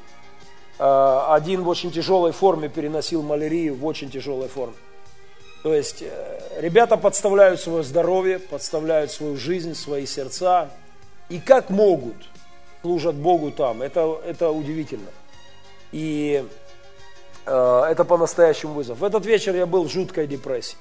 [0.81, 4.75] Э, один в очень тяжелой форме переносил малярию, в очень тяжелой форме.
[5.63, 10.71] То есть э, ребята подставляют свое здоровье, подставляют свою жизнь, свои сердца.
[11.29, 12.17] И как могут,
[12.83, 13.83] служат Богу там.
[13.83, 15.11] Это, это удивительно.
[15.93, 16.45] И
[17.47, 18.99] Э, это по-настоящему вызов.
[18.99, 20.77] В этот вечер я был в жуткой депрессии.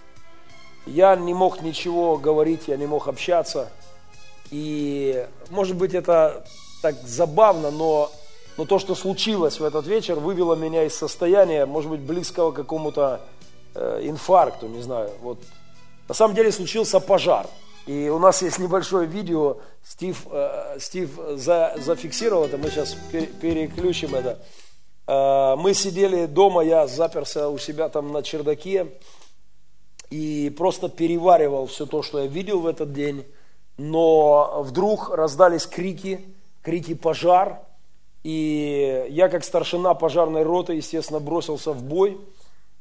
[0.86, 3.72] Я не мог ничего говорить, я не мог общаться.
[4.52, 6.46] И, может быть, это
[6.82, 8.12] так забавно, но,
[8.60, 12.56] но то, что случилось в этот вечер, вывело меня из состояния, может быть, близкого к
[12.56, 13.22] какому-то
[13.74, 15.12] э, инфаркту, не знаю.
[15.22, 15.40] Вот.
[16.10, 17.48] На самом деле случился пожар.
[17.86, 22.98] И у нас есть небольшое видео, Стив, э, Стив за, зафиксировал это, мы сейчас
[23.40, 24.40] переключим это.
[25.08, 28.88] Э, мы сидели дома, я заперся у себя там на чердаке
[30.10, 33.26] и просто переваривал все то, что я видел в этот день.
[33.78, 37.69] Но вдруг раздались крики, крики пожар.
[38.24, 42.20] И я, как старшина пожарной роты, естественно, бросился в бой.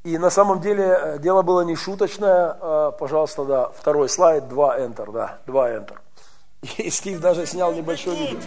[0.04, 2.56] И на самом деле э, дело было не шуточное.
[2.60, 5.96] Э, пожалуйста, да, второй слайд, два Enter, да, два Enter.
[6.78, 8.38] И Стив даже снял небольшой видео.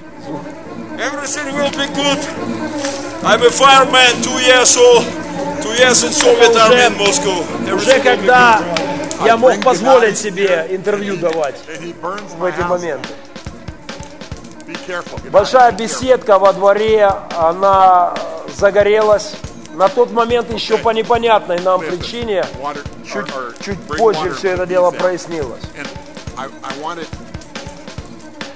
[0.98, 2.20] Everything will be good.
[3.24, 5.06] I'm a fireman, two years old,
[5.62, 7.76] two years in Soviet Army in Moscow.
[7.76, 8.62] Уже когда
[9.26, 13.10] я мог позволить себе интервью давать в эти моменты.
[15.30, 18.14] Большая беседка во дворе, она
[18.56, 19.34] загорелась.
[19.74, 22.46] На тот момент еще по непонятной нам причине,
[23.06, 23.28] чуть,
[23.64, 25.62] чуть позже все это дело прояснилось.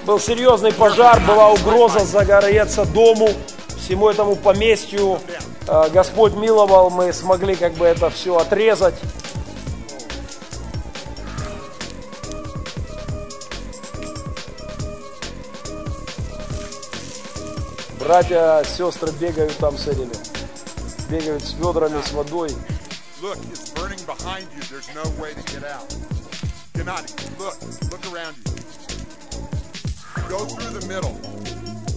[0.06, 3.30] Был серьезный пожар, была угроза загореться дому,
[3.78, 5.20] всему этому поместью.
[5.68, 8.96] Э, Господь миловал, мы смогли как бы это все отрезать.
[18.06, 20.14] Братья, сестры бегают там с этими,
[21.10, 22.52] бегают с ведрами, с водой.
[23.20, 24.62] Look, it's burning behind you.
[24.70, 25.90] There's no way to get out.
[26.76, 27.58] Gennady, look,
[27.90, 28.54] look around you.
[30.30, 31.18] Go through the middle.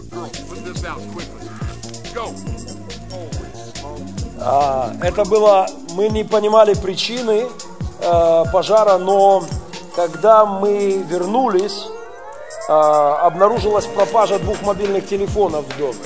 [0.08, 1.46] Girl, put this out quickly.
[2.14, 2.32] Go.
[4.40, 7.48] А, это было, мы не понимали причины
[8.00, 9.44] э, пожара, но
[9.94, 11.84] когда мы вернулись,
[12.68, 15.98] а, обнаружилась пропажа двух мобильных телефонов в доме.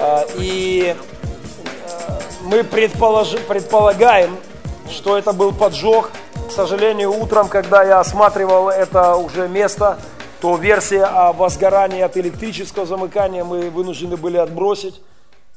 [0.00, 3.36] А, и а, мы предполож...
[3.46, 4.36] предполагаем,
[4.90, 6.10] что это был поджог.
[6.48, 9.96] К сожалению, утром, когда я осматривал это уже место,
[10.40, 15.00] то версия о возгорании от электрического замыкания мы вынуждены были отбросить.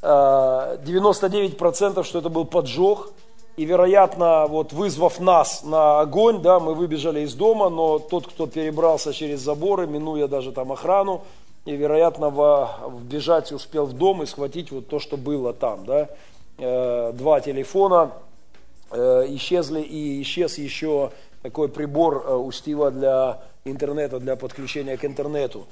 [0.04, 3.10] 99% что это был поджог.
[3.58, 8.48] И, вероятно, вот вызвав нас на огонь, да, мы выбежали из дома, но тот, кто
[8.48, 11.22] перебрался через заборы, минуя даже там охрану,
[11.64, 12.30] и, вероятно,
[12.90, 16.10] вбежать успел в дом и схватить вот то, что было там, да.
[16.58, 18.12] Э, два телефона
[18.92, 25.06] э, исчезли, и исчез еще такой прибор э, у Стива для интернета, для подключения к
[25.06, 25.66] интернету.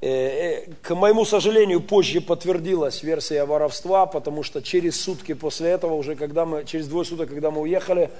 [0.00, 5.94] Э, э, к моему сожалению, позже подтвердилась версия воровства, потому что через сутки после этого,
[5.94, 8.10] уже когда мы, через двое суток, когда мы уехали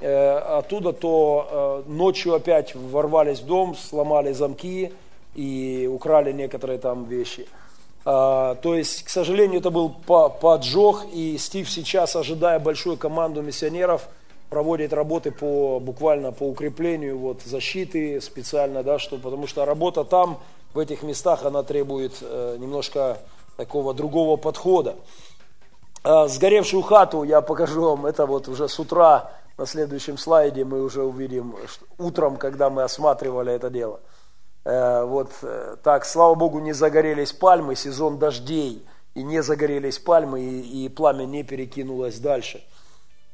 [0.00, 4.92] э, оттуда, то ночью опять ворвались в дом, сломали замки
[5.34, 7.46] и украли некоторые там вещи.
[8.08, 14.08] А, то есть, к сожалению, это был поджог, и Стив сейчас, ожидая большую команду миссионеров,
[14.48, 20.38] проводит работы по, буквально по укреплению вот, защиты специально, да, что, потому что работа там
[20.76, 23.16] в этих местах она требует э, немножко
[23.56, 24.96] такого другого подхода.
[26.04, 30.82] А сгоревшую хату я покажу вам, это вот уже с утра на следующем слайде мы
[30.82, 31.56] уже увидим,
[31.96, 34.00] утром, когда мы осматривали это дело.
[34.66, 40.42] Э, вот э, так, слава Богу, не загорелись пальмы, сезон дождей, и не загорелись пальмы,
[40.42, 42.62] и, и пламя не перекинулось дальше.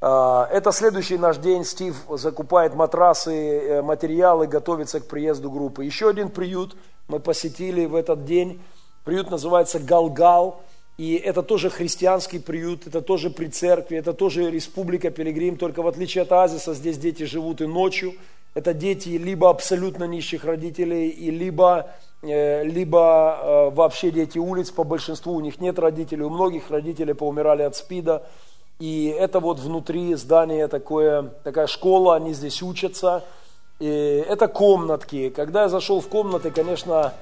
[0.00, 1.64] Это следующий наш день.
[1.64, 5.84] Стив закупает матрасы, материалы, готовится к приезду группы.
[5.84, 6.76] Еще один приют–
[7.08, 8.60] мы посетили в этот день.
[9.04, 10.62] Приют называется Галгал.
[10.98, 15.86] И это тоже христианский приют, это тоже при церкви, это тоже республика Пилигрим, только в
[15.88, 18.12] отличие от Азиса, здесь дети живут и ночью.
[18.54, 21.88] Это дети либо абсолютно нищих родителей, и либо,
[22.20, 27.12] э, либо э, вообще дети улиц, по большинству у них нет родителей, у многих родители
[27.12, 28.22] поумирали от СПИДа.
[28.78, 33.24] И это вот внутри здания такое, такая школа, они здесь учатся.
[33.82, 35.28] И это комнатки.
[35.30, 37.14] Когда я зашел в комнаты, конечно,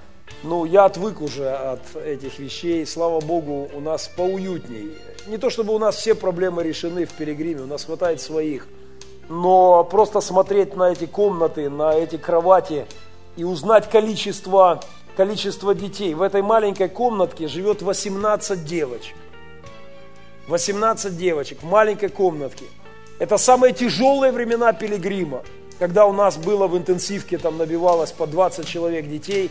[0.42, 2.84] ну, я отвык уже от этих вещей.
[2.84, 4.90] Слава Богу, у нас поуютней.
[5.26, 8.68] Не то чтобы у нас все проблемы решены в Пилигриме, у нас хватает своих.
[9.30, 12.84] Но просто смотреть на эти комнаты, на эти кровати
[13.36, 14.82] и узнать количество,
[15.16, 16.12] количество детей.
[16.12, 19.16] В этой маленькой комнатке живет 18 девочек.
[20.46, 22.66] 18 девочек в маленькой комнатке.
[23.18, 25.42] Это самые тяжелые времена Пилигрима
[25.80, 29.50] когда у нас было в интенсивке, там набивалось по 20 человек детей,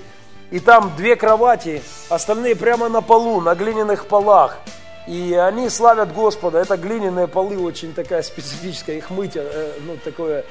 [0.51, 4.59] и там две кровати, остальные прямо на полу, на глиняных полах.
[5.07, 6.59] И они славят Господа.
[6.59, 10.45] Это глиняные полы очень такая специфическая, их мыть, э, ну такое.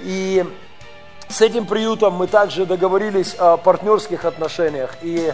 [0.00, 0.44] И
[1.28, 4.94] с этим приютом мы также договорились о партнерских отношениях.
[5.02, 5.32] И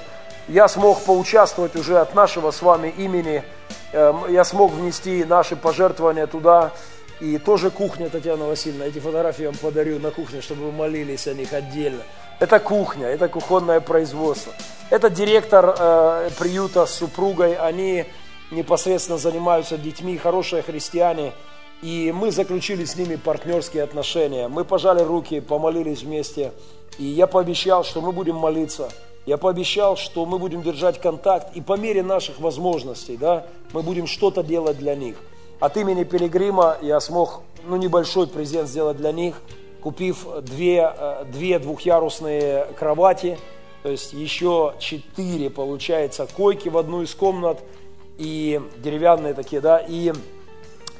[0.48, 3.44] я смог поучаствовать уже от нашего с вами имени,
[3.92, 6.72] эм, я смог внести наши пожертвования туда.
[7.20, 11.26] И тоже кухня, Татьяна Васильевна, эти фотографии я вам подарю на кухне, чтобы вы молились
[11.28, 12.02] о них отдельно.
[12.40, 14.52] Это кухня, это кухонное производство.
[14.90, 18.06] Это директор э, приюта с супругой, они
[18.50, 21.32] непосредственно занимаются детьми, хорошие христиане.
[21.82, 24.48] И мы заключили с ними партнерские отношения.
[24.48, 26.52] Мы пожали руки, помолились вместе.
[26.98, 28.90] И я пообещал, что мы будем молиться.
[29.26, 31.56] Я пообещал, что мы будем держать контакт.
[31.56, 35.16] И по мере наших возможностей, да, мы будем что-то делать для них.
[35.60, 39.36] От имени Пилигрима я смог ну, небольшой презент сделать для них,
[39.82, 43.38] купив две, э, две двухъярусные кровати,
[43.82, 47.60] то есть еще четыре, получается, койки в одну из комнат,
[48.16, 50.12] и деревянные такие, да, и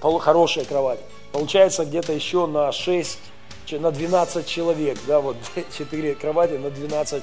[0.01, 1.01] хорошая кровать.
[1.33, 3.19] Получается где-то еще на 6,
[3.73, 5.37] на 12 человек, да, вот
[5.79, 7.23] 4 кровати на 12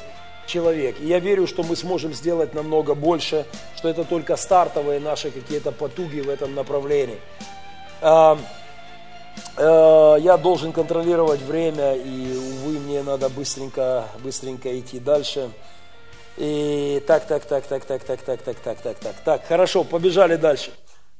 [0.51, 0.95] человек.
[0.99, 3.45] И я верю, что мы сможем сделать намного больше,
[3.77, 7.19] что это только стартовые наши какие-то потуги в этом направлении.
[8.01, 8.37] А,
[9.57, 15.49] а, я должен контролировать время, и, увы, мне надо быстренько, быстренько идти дальше.
[16.37, 20.35] И так, так, так, так, так, так, так, так, так, так, так, так, хорошо, побежали
[20.35, 20.71] дальше.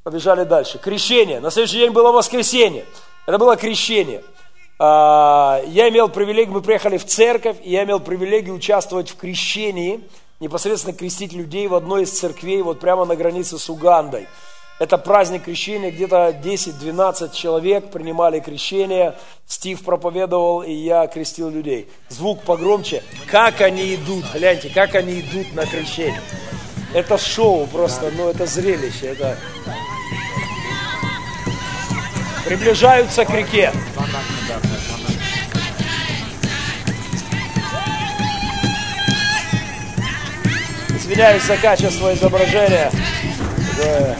[0.03, 0.79] Побежали дальше.
[0.79, 1.39] Крещение.
[1.39, 2.85] На следующий день было воскресенье.
[3.27, 4.23] Это было крещение.
[4.83, 10.01] А, я имел привилегию, мы приехали в церковь, и я имел привилегию участвовать в крещении,
[10.39, 14.27] непосредственно крестить людей в одной из церквей, вот прямо на границе с Угандой.
[14.79, 19.13] Это праздник крещения, где-то 10-12 человек принимали крещение,
[19.45, 21.87] Стив проповедовал, и я крестил людей.
[22.09, 23.03] Звук погромче.
[23.27, 26.21] Как они идут, гляньте, как они идут на крещение.
[26.95, 29.37] Это шоу просто, ну это зрелище, это...
[32.45, 33.71] Приближаются к реке.
[41.11, 42.89] Извиняюсь за качество изображения.
[43.77, 44.15] Да.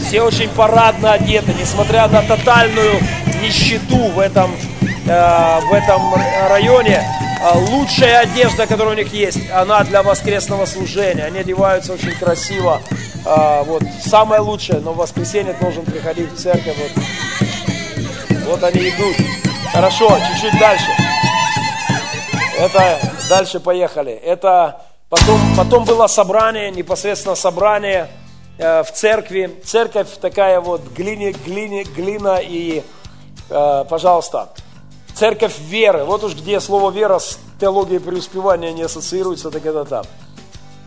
[0.00, 3.00] Все очень парадно одеты, несмотря на тотальную
[3.40, 4.50] нищету в этом,
[5.06, 6.12] э, в этом
[6.48, 7.04] районе.
[7.40, 11.22] Э, лучшая одежда, которая у них есть, она для воскресного служения.
[11.22, 12.82] Они одеваются очень красиво.
[13.24, 16.74] Э, вот самое лучшее, но в воскресенье должен приходить в церковь.
[16.76, 19.14] Вот, вот они идут.
[19.72, 20.90] Хорошо, чуть-чуть дальше.
[22.58, 22.98] Это
[23.28, 24.12] дальше поехали.
[24.12, 28.08] Это потом, потом было собрание, непосредственно собрание
[28.58, 29.60] э, в церкви.
[29.64, 32.82] Церковь такая вот глине, глине, глина и,
[33.50, 34.50] э, пожалуйста,
[35.14, 36.04] церковь веры.
[36.04, 40.04] Вот уж где слово вера с теологией преуспевания не ассоциируется, так это там.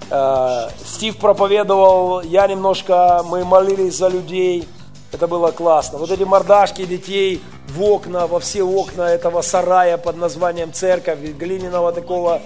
[0.10, 4.68] Э, Стив проповедовал, я немножко, мы молились за людей.
[5.12, 5.98] Это было классно.
[5.98, 11.92] Вот эти мордашки детей в окна, во все окна этого сарая под названием церковь, глиняного
[11.92, 12.42] такого,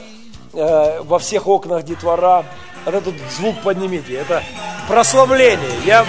[0.53, 2.45] э, во всех окнах детвора.
[2.85, 4.43] Вот этот звук поднимите, это
[4.87, 5.79] прославление.
[5.85, 6.05] Я...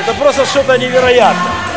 [0.00, 1.73] Это просто что-то невероятное.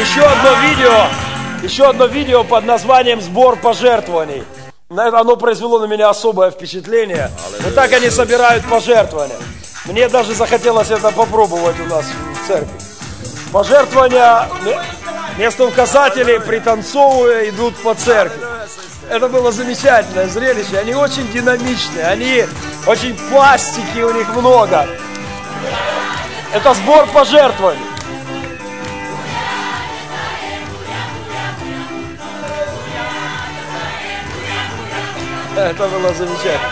[0.00, 1.06] Еще одно видео,
[1.60, 4.44] еще одно видео под названием «Сбор пожертвований».
[4.88, 7.32] Оно произвело на меня особое впечатление.
[7.62, 9.36] Вот так они собирают пожертвования.
[9.86, 12.78] Мне даже захотелось это попробовать у нас в церкви.
[13.52, 14.48] Пожертвования
[15.36, 18.40] местоуказатели, пританцовывая, идут по церкви.
[19.08, 20.78] Это было замечательное зрелище.
[20.78, 22.44] Они очень динамичные, они
[22.86, 24.86] очень пластики у них много.
[26.54, 27.89] Это сбор пожертвований.
[35.56, 36.70] Это было замечательно.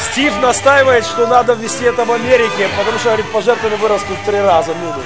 [0.00, 4.72] Стив настаивает, что надо ввести это в Америке, потому что, говорит, пожертвования вырастут три раза
[4.74, 5.02] минимум.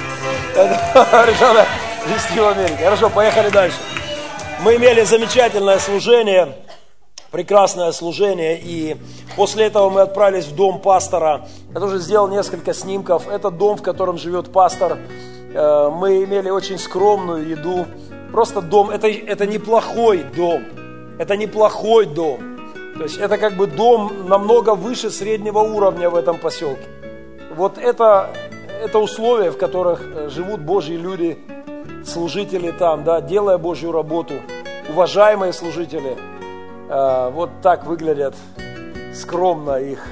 [0.55, 1.67] Это
[2.05, 2.83] ввести в Америке.
[2.83, 3.77] Хорошо, поехали дальше.
[4.63, 6.55] Мы имели замечательное служение,
[7.31, 8.97] прекрасное служение, и
[9.35, 11.47] после этого мы отправились в дом пастора.
[11.73, 13.27] Я тоже сделал несколько снимков.
[13.27, 14.99] Это дом, в котором живет пастор.
[15.53, 17.87] Э, мы имели очень скромную еду.
[18.31, 20.63] Просто дом, это, это неплохой дом.
[21.17, 22.50] Это неплохой дом.
[23.01, 26.85] То есть это как бы дом намного выше среднего уровня в этом поселке.
[27.55, 28.29] Вот это,
[28.79, 31.39] это условия, в которых э, живут Божьи люди,
[32.05, 34.35] служители там, да, делая Божью работу,
[34.87, 36.15] уважаемые служители.
[36.89, 38.35] Э, вот так выглядят
[39.15, 40.05] скромно их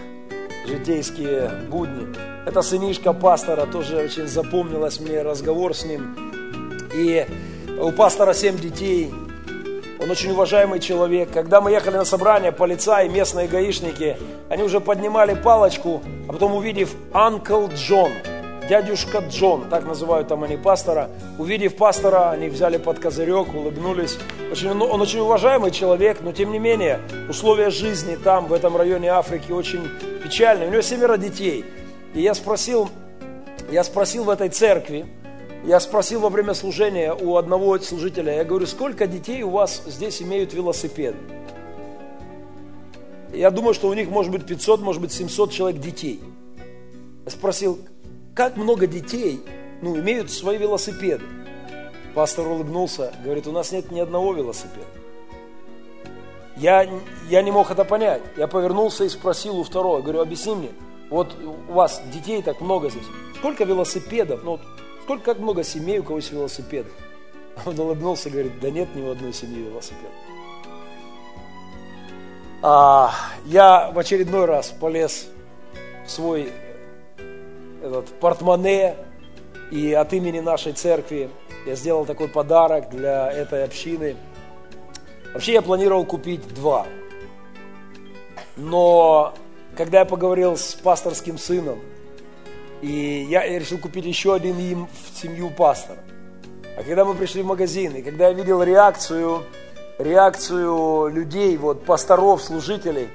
[0.65, 2.07] житейские будни.
[2.47, 6.15] Это сынишка пастора, тоже очень запомнилось мне разговор с ним.
[6.95, 7.23] И
[7.79, 9.13] у пастора семь детей,
[10.01, 11.29] он очень уважаемый человек.
[11.31, 14.17] Когда мы ехали на собрание, полицаи, местные гаишники,
[14.49, 18.11] они уже поднимали палочку, а потом увидев Анкл Джон,
[18.69, 24.17] дядюшка Джон, так называют там они пастора, увидев пастора, они взяли под козырек, улыбнулись.
[24.51, 28.77] Очень, ну, он очень уважаемый человек, но тем не менее, условия жизни там, в этом
[28.77, 29.89] районе Африки, очень
[30.23, 30.69] печальные.
[30.69, 31.65] У него семеро детей.
[32.13, 32.89] И я спросил,
[33.69, 35.05] я спросил в этой церкви,
[35.65, 40.21] я спросил во время служения у одного служителя, я говорю, сколько детей у вас здесь
[40.21, 41.15] имеют велосипед?
[43.33, 46.21] Я думаю, что у них может быть 500, может быть 700 человек детей.
[47.25, 47.79] Я спросил,
[48.33, 49.41] как много детей
[49.81, 51.25] ну, имеют свои велосипеды?
[52.15, 54.85] Пастор улыбнулся, говорит, у нас нет ни одного велосипеда.
[56.57, 56.89] Я,
[57.29, 58.21] я не мог это понять.
[58.35, 60.69] Я повернулся и спросил у второго, говорю, объясни мне,
[61.09, 61.35] вот
[61.67, 63.05] у вас детей так много здесь,
[63.37, 64.59] сколько велосипедов, ну,
[65.09, 66.85] Сколько, как много семей, у кого есть велосипед?
[67.65, 70.07] Он улыбнулся и говорит, да нет ни в одной семьи велосипеда.
[72.61, 73.11] А,
[73.45, 75.25] я в очередной раз полез
[76.05, 76.51] в свой
[77.81, 78.97] этот портмоне
[79.71, 81.31] и от имени нашей церкви
[81.65, 84.15] я сделал такой подарок для этой общины.
[85.33, 86.85] Вообще я планировал купить два.
[88.57, 89.33] Но
[89.75, 91.79] когда я поговорил с пасторским сыном,
[92.81, 95.99] и я решил купить еще один им в семью пастора.
[96.77, 99.43] А когда мы пришли в магазин, и когда я видел реакцию,
[99.97, 103.09] реакцию людей, вот пасторов, служителей,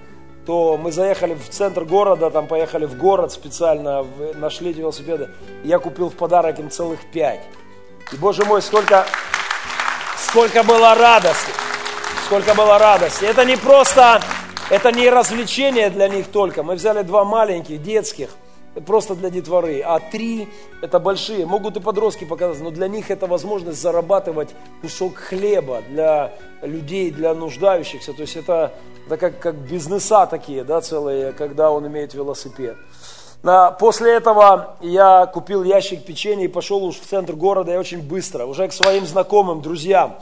[0.47, 4.05] то мы заехали в центр города, там поехали в город специально,
[4.35, 5.31] нашли эти велосипеды.
[5.63, 7.41] Я купил в подарок им целых пять.
[8.13, 9.07] И, боже мой, сколько,
[10.19, 11.51] сколько было радости,
[12.27, 13.25] сколько было радости.
[13.25, 14.21] Это не просто,
[14.71, 16.63] Это не развлечение для них только.
[16.63, 18.31] Мы взяли два маленьких, детских,
[18.87, 20.49] просто для детворы, а три
[20.83, 21.47] это большие.
[21.47, 24.51] Могут и подростки показать, но для них это возможность зарабатывать
[24.83, 28.13] кусок хлеба для людей, для нуждающихся.
[28.13, 28.73] То есть это,
[29.07, 32.77] это как, как бизнеса такие, да, целые, когда он имеет велосипед.
[33.43, 38.01] На, после этого я купил ящик печенья и пошел уж в центр города, и очень
[38.01, 40.17] быстро, уже к своим знакомым, друзьям.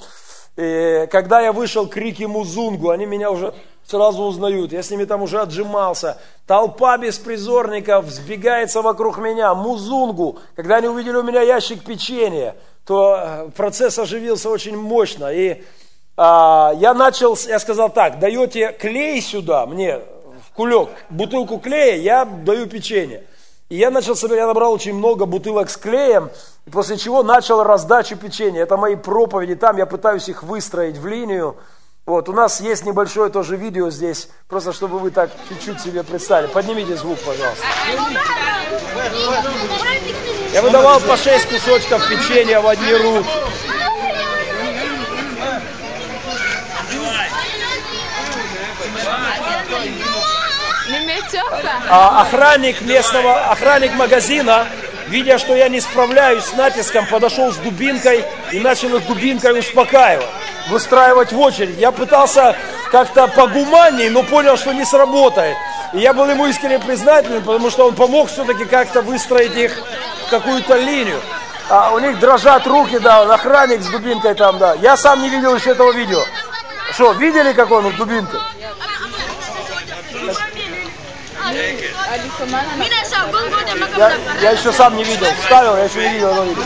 [0.57, 4.73] И когда я вышел к Рике Музунгу, они меня уже сразу узнают.
[4.73, 6.19] Я с ними там уже отжимался.
[6.47, 9.55] Толпа беспризорников сбегается вокруг меня.
[9.55, 10.39] Музунгу.
[10.55, 15.33] Когда они увидели у меня ящик печенья, то э, процесс оживился очень мощно.
[15.33, 15.63] И
[16.17, 22.25] а, я начал, я сказал так, даете клей сюда, мне в кулек, бутылку клея, я
[22.25, 23.25] даю печенье.
[23.71, 26.31] И я начал собирать, я набрал очень много бутылок с клеем,
[26.71, 28.63] после чего начал раздачу печенья.
[28.63, 31.57] Это мои проповеди, там я пытаюсь их выстроить в линию.
[32.05, 36.49] Вот, у нас есть небольшое тоже видео здесь, просто чтобы вы так чуть-чуть себе представили.
[36.49, 37.65] Поднимите звук, пожалуйста.
[40.53, 43.29] Я выдавал по 6 кусочков печенья в одни руки.
[51.89, 54.67] А охранник местного, охранник магазина,
[55.13, 60.27] видя, что я не справляюсь с натиском, подошел с дубинкой и начал их дубинкой успокаивать
[60.71, 61.77] выстраивать в очередь.
[61.79, 62.57] Я пытался
[62.91, 65.57] как-то погуманней, но понял, что не сработает.
[65.93, 69.77] И я был ему искренне признателен, потому что он помог все-таки как-то выстроить их
[70.27, 71.21] в какую-то линию.
[71.69, 74.75] А у них дрожат руки, да, охранник с дубинкой там, да.
[74.75, 76.23] Я сам не видел еще этого видео.
[76.93, 78.41] Что, видели, как он с дубинкой?
[83.97, 85.27] Я, я еще сам не видел.
[85.41, 86.63] Вставил, я еще не видел этого видео.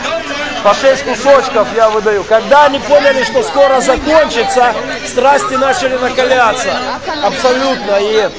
[0.63, 2.25] По шесть кусочков я выдаю.
[2.25, 4.75] Когда они поняли, что скоро закончится,
[5.07, 6.77] страсти начали накаляться.
[7.23, 7.99] Абсолютно.
[8.01, 8.31] И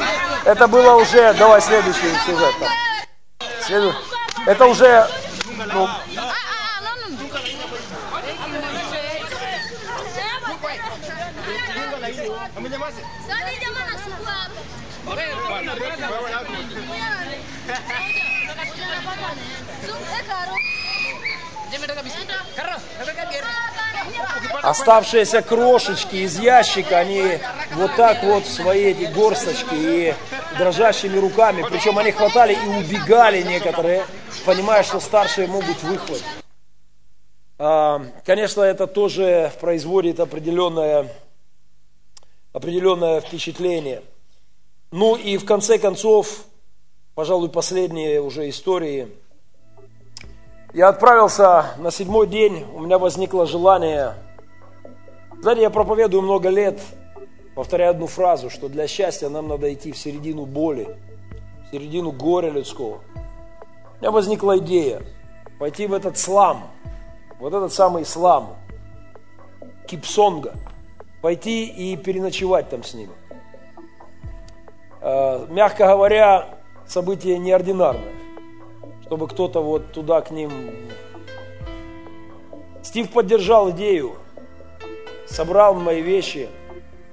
[0.45, 1.33] это было уже...
[1.33, 2.55] Давай следующий сюжет.
[3.65, 3.97] Следующий.
[4.45, 5.07] Это уже...
[5.73, 5.89] Ну,
[24.67, 27.39] Оставшиеся крошечки из ящика, они
[27.75, 30.13] вот так вот свои эти горсточки и
[30.57, 34.03] дрожащими руками, причем они хватали и убегали некоторые,
[34.45, 36.25] понимая, что старшие могут выхватить.
[37.57, 41.07] А, конечно, это тоже производит определенное,
[42.51, 44.01] определенное впечатление.
[44.91, 46.43] Ну и в конце концов,
[47.15, 49.07] пожалуй, последние уже истории–
[50.73, 54.13] я отправился на седьмой день, у меня возникло желание.
[55.41, 56.79] Знаете, я проповедую много лет,
[57.55, 60.97] повторяю одну фразу, что для счастья нам надо идти в середину боли,
[61.67, 63.01] в середину горя людского.
[63.97, 65.01] У меня возникла идея
[65.59, 66.67] пойти в этот слам,
[67.39, 68.55] вот этот самый слам,
[69.87, 70.55] Кипсонга,
[71.21, 73.09] пойти и переночевать там с ним.
[75.01, 78.17] Э, мягко говоря, событие неординарное
[79.07, 80.51] чтобы кто-то вот туда к ним...
[82.83, 84.15] Стив поддержал идею,
[85.29, 86.49] собрал мои вещи.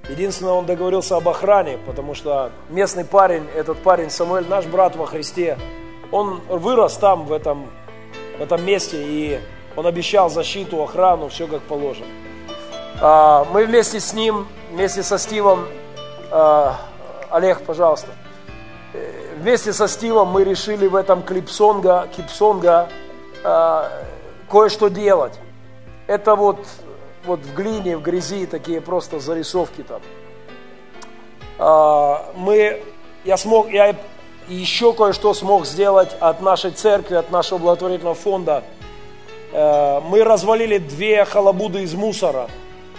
[0.09, 5.05] Единственное, он договорился об охране, потому что местный парень, этот парень Самуэль, наш брат во
[5.07, 5.57] Христе,
[6.11, 7.67] он вырос там, в этом,
[8.37, 9.39] в этом месте, и
[9.75, 12.07] он обещал защиту, охрану, все как положено.
[13.01, 15.65] А, мы вместе с ним, вместе со Стивом,
[16.31, 16.77] а,
[17.31, 18.11] Олег, пожалуйста,
[19.37, 22.89] вместе со Стивом мы решили в этом клипсонга, кипсонга
[23.43, 23.83] э,
[24.49, 25.33] кое-что делать.
[26.07, 26.65] Это вот,
[27.25, 30.01] вот в глине, в грязи такие просто зарисовки там.
[31.59, 32.81] Э, мы,
[33.23, 33.95] я смог, я
[34.47, 38.63] еще кое-что смог сделать от нашей церкви, от нашего благотворительного фонда.
[39.51, 42.49] Э, мы развалили две халабуды из мусора,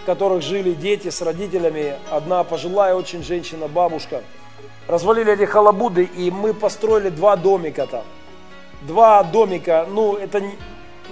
[0.01, 1.95] в которых жили дети с родителями.
[2.09, 4.23] Одна пожилая очень женщина, бабушка–
[4.87, 8.03] развалили эти халабуды, и мы построили два домика там.
[8.81, 10.55] Два домика, ну это, не,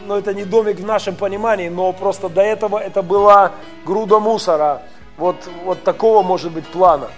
[0.06, 3.52] ну это не домик в нашем понимании, но просто до этого это была
[3.86, 4.82] груда мусора,
[5.18, 7.10] вот, вот такого может быть плана.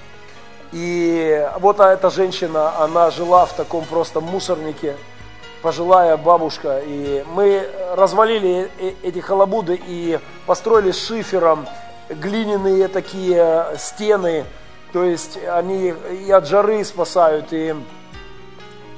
[0.72, 4.95] И вот эта женщина, она жила в таком просто мусорнике,
[5.62, 11.68] пожилая бабушка, и мы развалили э, эти халабуды и построили шифером
[12.10, 14.45] глиняные такие стены,
[14.94, 15.94] то есть они
[16.26, 17.76] и от жары спасают, и,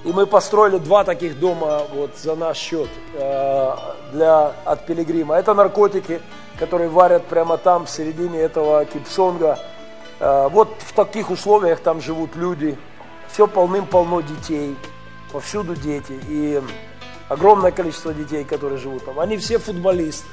[0.03, 3.75] и мы построили два таких дома вот за наш счет э,
[4.13, 5.35] для, от пилигрима.
[5.35, 6.21] Это наркотики,
[6.57, 9.59] которые варят прямо там, в середине этого кипсонга.
[10.19, 12.77] Э, Вот в таких условиях там живут люди,
[13.29, 14.75] все полным-полно детей,
[15.31, 16.17] повсюду дети.
[16.29, 16.61] И
[17.27, 19.19] огромное количество детей, которые живут там.
[19.19, 20.27] Они все футболисты.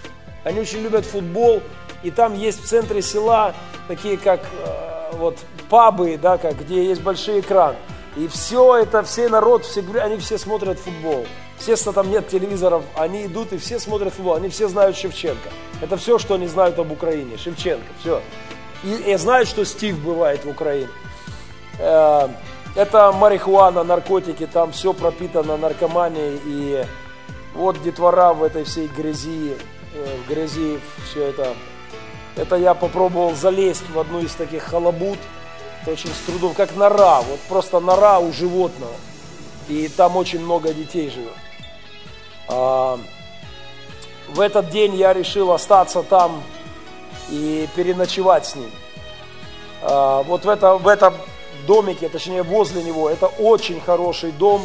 [0.44, 1.60] Они очень любят футбол.
[2.04, 3.52] И там есть в центре села
[3.88, 5.38] такие как э, вот
[5.68, 7.74] пабы, да, как, где есть большой экран.
[8.16, 11.26] И все это, все народ, все, они все смотрят футбол.
[11.58, 14.34] Естественно, там нет телевизоров, они идут и все смотрят футбол.
[14.34, 15.50] Они все знают Шевченко.
[15.82, 17.36] Это все, что они знают об Украине.
[17.36, 18.22] Шевченко, все.
[18.82, 20.88] И, и знают, что Стив бывает в Украине.
[21.78, 22.28] Э,
[22.74, 26.40] это марихуана, наркотики, там все пропитано наркоманией.
[26.46, 26.84] И
[27.54, 29.56] вот детвора в этой всей грязи,
[29.94, 30.80] э, в грязи
[31.10, 31.54] все это.
[32.36, 35.18] Это я попробовал залезть в одну из таких халабут.
[35.86, 38.92] Очень с трудом, как нора, вот просто нора у животного.
[39.68, 41.32] И там очень много детей живет.
[42.48, 42.98] А,
[44.28, 46.42] в этот день я решил остаться там
[47.30, 48.70] и переночевать с ним.
[49.82, 51.14] А, вот в, это, в этом
[51.66, 54.62] домике, точнее возле него, это очень хороший дом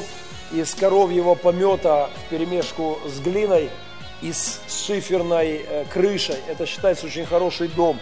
[0.51, 3.69] из коровьего помета в перемешку с глиной
[4.21, 6.35] и с шиферной э, крышей.
[6.47, 7.99] Это считается очень хороший дом.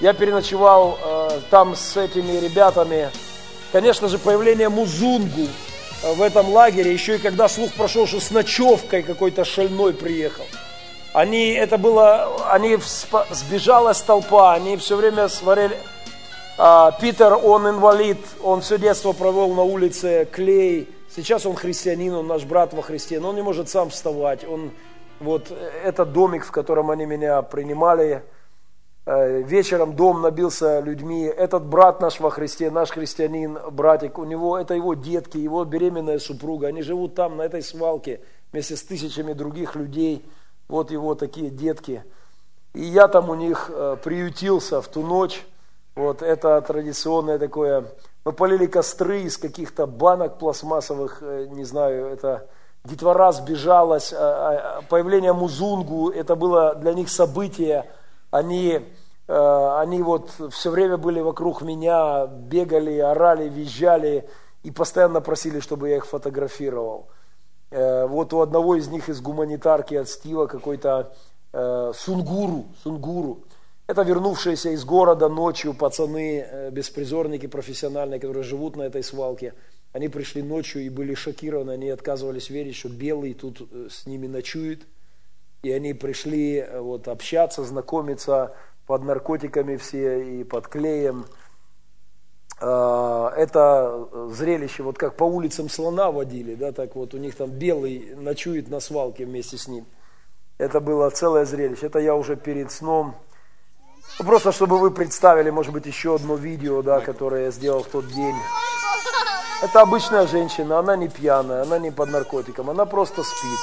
[0.00, 3.10] Я переночевал э, там с этими ребятами.
[3.70, 5.46] Конечно же, появление Музунгу
[6.02, 10.46] э, в этом лагере, еще и когда слух прошел, что с ночевкой какой-то шальной приехал.
[11.12, 15.76] Они, это было, они всп- сбежалась толпа, они все время сварили.
[16.56, 20.88] А, Питер, он инвалид, он все детство провел на улице, клей.
[21.14, 24.48] Сейчас он христианин, он наш брат во Христе, но он не может сам вставать.
[24.48, 24.70] Он,
[25.18, 28.22] вот э, этот домик, в котором они меня принимали,
[29.06, 31.24] вечером дом набился людьми.
[31.24, 36.18] Этот брат наш во Христе, наш христианин, братик, у него, это его детки, его беременная
[36.18, 36.68] супруга.
[36.68, 38.20] Они живут там, на этой свалке,
[38.52, 40.24] вместе с тысячами других людей.
[40.68, 42.04] Вот его такие детки.
[42.74, 45.44] И я там у них э, приютился в ту ночь.
[45.96, 47.86] Вот это традиционное такое.
[48.24, 52.46] Мы полили костры из каких-то банок пластмассовых, э, не знаю, это
[52.84, 57.90] детвора сбежалась, а, а, появление Музунгу, это было для них событие.
[58.30, 58.80] Они,
[59.26, 64.28] э, они вот все время были вокруг меня, бегали, орали, визжали
[64.62, 67.08] и постоянно просили, чтобы я их фотографировал.
[67.70, 71.12] Э, Вот у одного из них из гуманитарки от Стива какой-то
[71.52, 73.44] э, сунгуру, сунгуру.
[73.88, 79.54] Это вернувшиеся из города ночью пацаны, беспризорники профессиональные, которые живут на этой свалке.
[79.92, 84.86] Они пришли ночью и были шокированы, они отказывались верить, что белый тут с ними ночует.
[85.62, 88.54] И они пришли э, вот, общаться, знакомиться
[88.86, 91.26] под наркотиками все и под клеем.
[92.60, 97.50] А, Это зрелище, вот как по улицам слона водили, да, так вот у них там
[97.50, 99.86] белый ночует на свалке вместе с ним.
[100.58, 101.86] Это было целое зрелище.
[101.86, 103.14] Это я уже перед сном
[104.18, 107.86] ну, Просто чтобы вы представили, может быть, еще одно видео, да, которое я сделал в
[107.88, 108.34] тот день.
[109.62, 113.58] Это обычная женщина, она не пьяная, она не под наркотиком, она просто спит.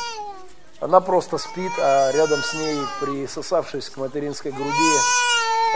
[0.79, 4.97] Она просто спит, а рядом с ней, присосавшись к материнской груди,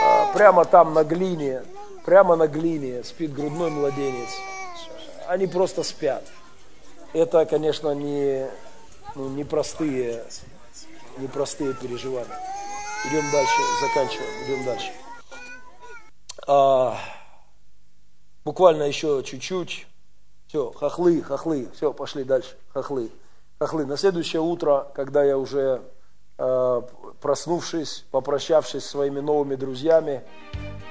[0.00, 1.64] а, прямо там на глине,
[2.04, 4.30] прямо на глине спит грудной младенец.
[5.26, 6.24] Они просто спят.
[7.12, 8.48] Это, конечно, не,
[9.16, 10.24] ну, непростые,
[11.18, 12.38] непростые переживания.
[13.06, 14.92] Идем дальше, заканчиваем, идем дальше.
[16.46, 16.96] А,
[18.44, 19.88] буквально еще чуть-чуть.
[20.46, 23.10] Все, хохлы, хохлы, все, пошли дальше, хохлы.
[23.62, 23.86] Хохлы.
[23.86, 25.82] На следующее утро, когда я уже
[26.36, 26.82] э,
[27.20, 30.22] проснувшись, попрощавшись с своими новыми друзьями,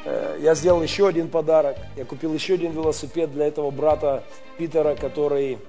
[0.05, 1.75] э, я сделал еще один подарок.
[1.97, 4.23] Я купил еще один велосипед для этого брата
[4.57, 5.59] Питера, который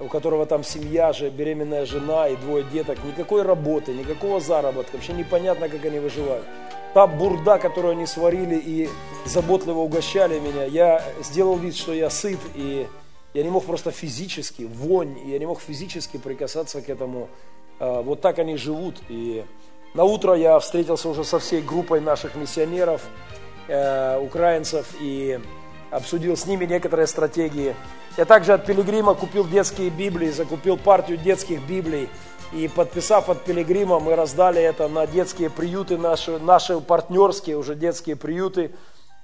[0.00, 5.12] у которого там семья же, беременная жена и двое деток, никакой работы, никакого заработка, вообще
[5.12, 6.44] непонятно, как они выживают.
[6.92, 8.88] Та бурда, которую они сварили и
[9.26, 12.88] заботливо угощали меня, я сделал вид, что я сыт, и
[13.34, 17.28] я не мог просто физически, вонь, я не мог физически прикасаться к этому.
[17.78, 18.96] А, Вот так они живут.
[19.08, 19.44] И
[19.94, 23.02] на утро я встретился уже со всей группой наших миссионеров,
[23.68, 25.40] э, украинцев, и
[25.90, 27.74] обсудил с ними некоторые стратегии.
[28.16, 32.08] Я также от Пилигрима купил детские Библии, закупил партию детских Библий.
[32.52, 38.16] И подписав от Пилигрима, мы раздали это на детские приюты, наши, наши партнерские уже детские
[38.16, 38.72] приюты.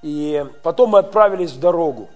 [0.03, 2.09] И потом мы отправились в дорогу.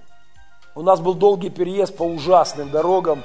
[0.74, 3.22] У нас был долгий переезд по ужасным дорогам.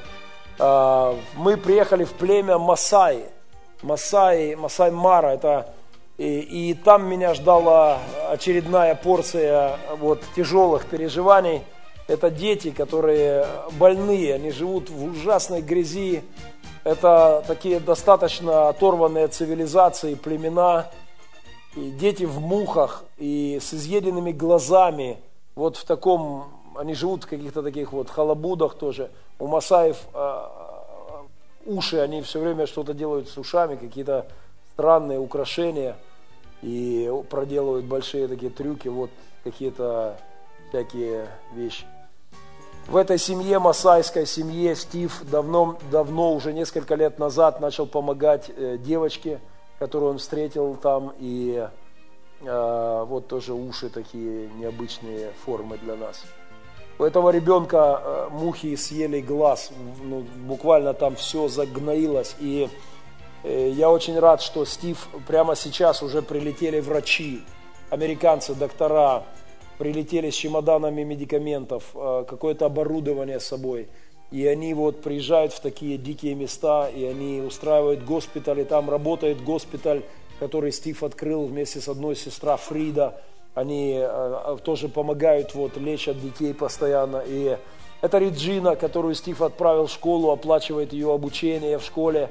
[0.59, 3.25] А, Мы приехали в племя Масаи.
[3.81, 5.73] Масаи, Масай Мара, это
[6.17, 7.99] и, и там меня ждала
[8.29, 11.61] очередная порция вот, тяжелых переживаний.
[12.07, 16.23] Это дети, которые больные, они живут в ужасной грязи.
[16.83, 20.89] Это такие достаточно оторванные цивилизации, племена.
[21.75, 25.19] и дети в мухах, и с изъеденными глазами,
[25.53, 26.45] вот в таком,
[26.77, 29.09] они живут в каких-то таких вот халабудах тоже.
[29.39, 31.25] У масаев а,
[31.65, 34.27] уши, они все время что-то делают с ушами, какие-то
[34.73, 35.97] странные украшения,
[36.61, 39.11] и проделывают большие такие трюки, вот
[39.43, 40.17] какие-то
[40.69, 41.85] всякие вещи.
[42.87, 48.77] В этой семье, масайской семье, Стив давно, давно, уже несколько лет назад начал помогать э,
[48.77, 49.41] девочке,
[49.77, 51.67] которую он встретил там, и
[52.41, 56.23] э, вот тоже уши такие необычные формы для нас.
[56.99, 59.71] У этого ребенка э, мухи съели глаз,
[60.03, 62.69] ну, буквально там все загноилось, и
[63.43, 67.43] э, я очень рад, что Стив прямо сейчас уже прилетели врачи,
[67.91, 69.23] американцы, доктора,
[69.77, 73.87] прилетели с чемоданами медикаментов, э, какое-то оборудование с собой.
[74.31, 79.43] И они вот приезжают в такие дикие места, и они устраивают госпиталь, и там работает
[79.43, 80.01] госпиталь,
[80.39, 83.21] который Стив открыл вместе с одной сестрой Фрида.
[83.57, 87.23] Они э, э, тоже помогают, вот, лечат детей постоянно.
[87.25, 87.57] И
[88.01, 92.29] это Реджина, которую Стив отправил в школу, оплачивает ее обучение в школе.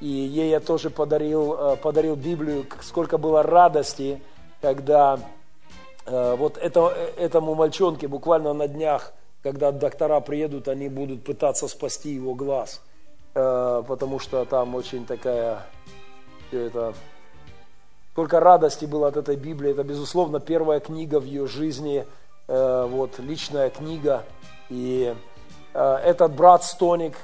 [0.00, 4.20] И ей я тоже подарил, подарил Библию, сколько было радости,
[4.60, 5.18] когда
[6.10, 12.10] Э, вот это, этому мальчонке буквально на днях, когда доктора приедут, они будут пытаться спасти
[12.10, 12.80] его глаз,
[13.34, 15.66] э, потому что там очень такая,
[16.50, 16.94] это,
[18.18, 22.04] только радости было от этой Библии, это, безусловно, первая книга в ее жизни,
[22.48, 24.24] э, вот, личная книга,
[24.68, 25.14] и
[25.74, 27.14] этот брат Стоник,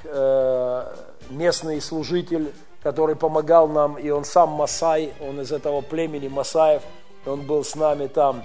[1.29, 6.83] местный служитель, который помогал нам, и он сам Масай, он из этого племени Масаев,
[7.25, 8.43] он был с нами там,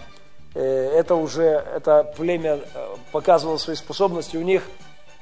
[0.55, 4.63] Э, это уже, это племя э, показывало свои способности, у них,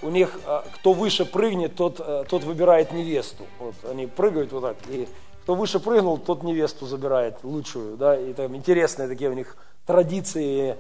[0.01, 1.97] у них э, кто выше прыгнет, тот,
[2.29, 3.45] тот выбирает невесту.
[3.59, 5.07] Вот они прыгают вот так, и
[5.49, 9.57] кто выше прыгнул, тот невесту забирает лучшую, да, и там интересные такие у них
[9.87, 10.77] традиции.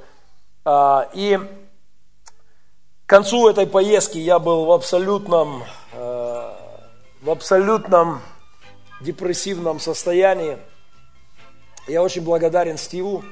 [0.62, 5.64] А, и к концу этой поездки я был в абсолютном,
[5.94, 8.20] в абсолютном
[9.00, 10.58] депрессивном состоянии.
[11.86, 13.24] Я очень благодарен Стиву,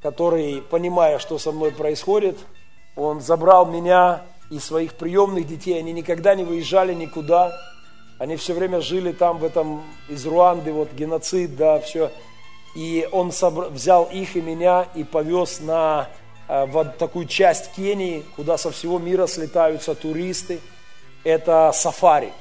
[0.00, 2.38] который, понимая, что со мной происходит,
[2.94, 5.76] он забрал меня и своих приемных детей.
[5.76, 7.58] Они никогда не выезжали никуда.
[8.18, 12.10] Они все время жили там, в этом, из Руанды, вот геноцид, да, все.
[12.74, 13.68] И он собр...
[13.68, 16.08] взял их и меня и повез на
[16.48, 20.60] э, вот такую часть Кении, куда со всего мира слетаются туристы.
[21.24, 22.32] Это сафари.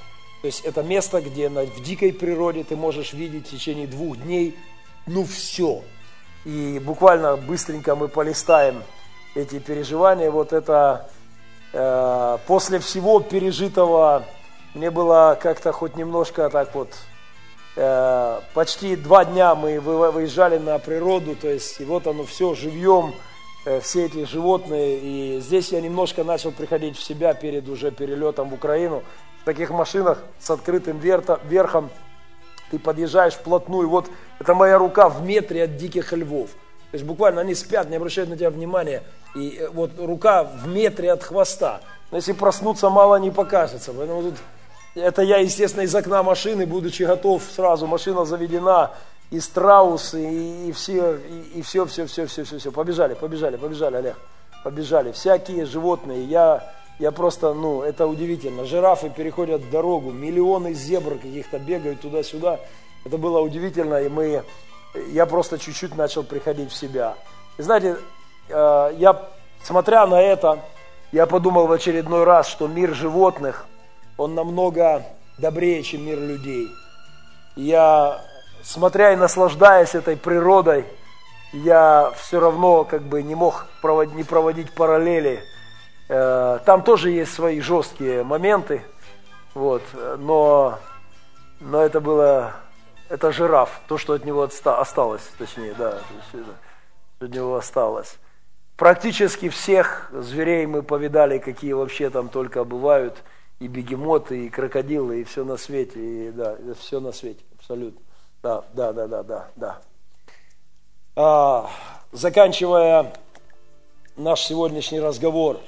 [0.42, 4.56] То есть это место, где в дикой природе ты можешь видеть в течение двух дней,
[5.08, 5.82] ну все,
[6.46, 8.84] и буквально быстренько мы полистаем
[9.36, 10.30] эти переживания.
[10.30, 11.10] Вот это
[11.74, 14.24] э, после всего пережитого
[14.74, 16.94] мне было как-то хоть немножко так вот,
[17.76, 23.14] э, почти два дня мы выезжали на природу, то есть и вот оно все живьем,
[23.66, 25.00] э, все эти животные.
[25.00, 29.04] И здесь я немножко начал приходить в себя перед уже перелетом в Украину.
[29.42, 31.90] В таких машинах с открытым верхом
[32.70, 34.08] ты подъезжаешь вплотную, вот
[34.40, 36.50] это моя рука в метре от диких львов.
[36.92, 39.04] То есть буквально они спят, не обращают на тебя внимания.
[39.36, 41.82] И э, вот рука в метре от хвоста.
[42.12, 43.94] Но если проснуться, мало не покажется.
[43.94, 44.36] Поэтому тут
[44.98, 48.92] это я, естественно, из окна машины, будучи готов сразу, машина заведена,
[49.30, 52.72] и страус, и, и все, и, и все, все, все, все, все, все.
[52.72, 54.18] Побежали, побежали, побежали, Олег.
[54.64, 55.12] Побежали.
[55.12, 56.24] Всякие животные.
[56.24, 58.66] Я, я просто, ну, это удивительно.
[58.66, 62.60] Жирафы переходят дорогу, миллионы зебр каких-то бегают туда-сюда.
[63.06, 64.44] Это было удивительно, и мы,
[65.12, 67.16] я просто чуть-чуть начал приходить в себя.
[67.58, 67.98] И знаете,
[68.50, 69.30] э, я,
[69.64, 70.60] смотря на это,
[71.12, 73.66] я подумал в очередной раз, что мир животных,
[74.18, 75.04] он намного
[75.38, 76.70] добрее, чем мир людей.
[77.56, 78.22] Я,
[78.64, 80.86] смотря и наслаждаясь этой природой,
[81.54, 85.42] я все равно как бы не мог проводить, не проводить параллели.
[86.10, 88.84] Э, там тоже есть свои жесткие моменты,
[89.54, 89.84] вот,
[90.18, 90.80] но,
[91.60, 92.54] но это было
[93.10, 96.00] это жираф, то, что от него отста- осталось, точнее, да,
[96.30, 96.40] что
[97.20, 98.18] от него осталось.
[98.76, 103.24] Практически всех зверей мы повидали, какие вообще там только бывают,
[103.60, 108.02] и бегемоты, и крокодилы, и все на свете, и да, все на свете, абсолютно.
[108.44, 109.82] Да, да, да, да, да, да.
[111.16, 111.70] А,
[112.12, 113.14] заканчивая
[114.16, 115.60] наш сегодняшний разговор,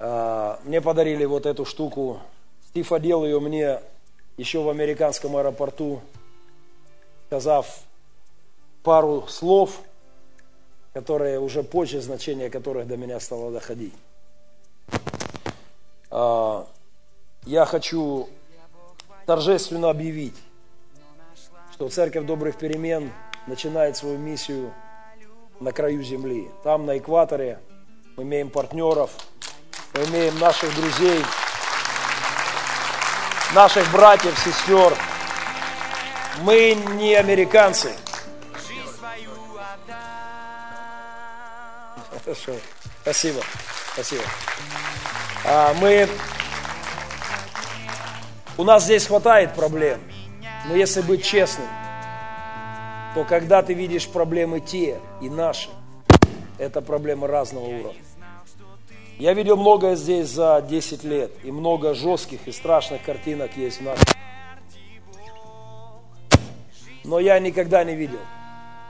[0.00, 2.20] а, мне подарили вот эту штуку.
[2.68, 3.80] Стив одел ее мне
[4.36, 6.00] еще в американском аэропорту,
[7.26, 7.80] сказав
[8.82, 9.80] пару слов,
[10.92, 13.94] которые уже позже, значение которых до меня стало доходить.
[16.10, 16.66] А,
[17.44, 18.28] я хочу
[19.26, 20.36] торжественно объявить,
[21.72, 23.12] что Церковь Добрых Перемен
[23.46, 24.72] начинает свою миссию
[25.60, 26.50] на краю земли.
[26.64, 27.60] Там, на экваторе,
[28.16, 29.10] мы имеем партнеров,
[29.94, 31.22] мы имеем наших друзей,
[33.54, 34.96] наших братьев, сестер.
[36.42, 37.92] Мы не американцы.
[42.24, 42.52] Хорошо.
[43.02, 43.40] Спасибо.
[43.94, 44.22] Спасибо.
[45.44, 46.08] А, мы...
[48.56, 50.00] У нас здесь хватает проблем.
[50.68, 51.66] Но если быть честным,
[53.14, 55.70] то когда ты видишь проблемы те и наши,
[56.58, 58.02] это проблемы разного уровня.
[59.18, 63.84] Я видел многое здесь за 10 лет, и много жестких и страшных картинок есть в
[63.84, 63.98] нас.
[67.02, 68.20] Но я никогда не видел,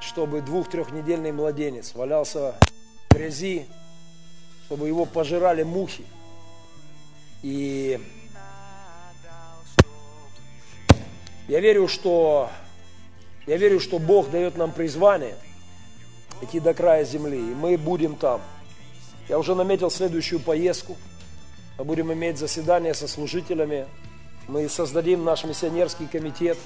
[0.00, 2.54] чтобы двух-трехнедельный младенец валялся
[3.08, 3.66] в грязи,
[4.66, 6.04] чтобы его пожирали мухи.
[7.42, 8.00] И
[11.46, 12.50] я верю, что
[13.46, 15.34] я верю, что Бог дает нам призвание
[16.42, 18.40] идти до края земли, и мы будем там.
[19.28, 20.96] Я уже наметил следующую поездку.
[21.78, 23.86] Мы будем иметь заседание со служителями.
[24.48, 26.58] Мы создадим наш миссионерский комитет.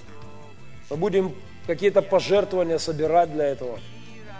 [0.91, 1.35] Мы будем
[1.67, 3.79] какие-то пожертвования собирать для этого.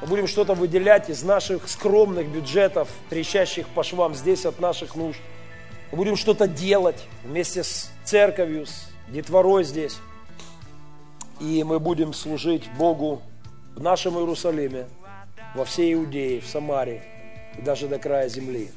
[0.01, 5.21] Мы будем что-то выделять из наших скромных бюджетов, трещащих по швам здесь от наших нужд.
[5.93, 9.99] Мы будем что-то делать вместе с церковью, с детворой здесь
[11.43, 13.21] и мы будем служить Богу
[13.75, 14.87] в нашем Иерусалиме,
[15.55, 17.03] во всей Иудее, в Самаре
[17.59, 18.71] и даже до края земли.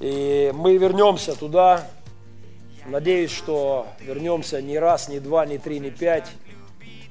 [0.00, 1.86] И мы вернемся туда,
[2.84, 6.30] надеюсь, что вернемся не раз, не два, не три, не пять.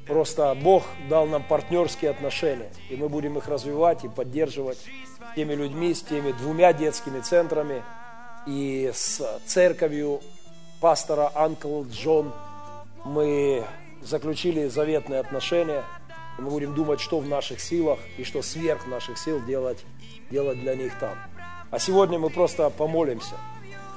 [0.06, 5.56] Просто Бог дал нам партнерские отношения, и мы будем их развивать и поддерживать с теми
[5.56, 7.82] людьми, с теми двумя детскими центрами
[8.46, 10.22] и с церковью
[10.80, 12.34] пастора Анкл Джон.
[13.04, 13.64] Мы
[14.02, 15.84] заключили заветные отношения,
[16.38, 19.84] мы будем думать, что в наших силах и что сверх наших сил делать,
[20.30, 21.16] делать для них там.
[21.72, 23.36] А сегодня мы просто помолимся.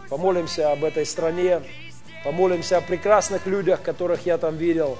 [0.08, 1.62] Помолимся об этой стране,
[2.24, 4.96] помолимся о прекрасных людях, которых я там видел.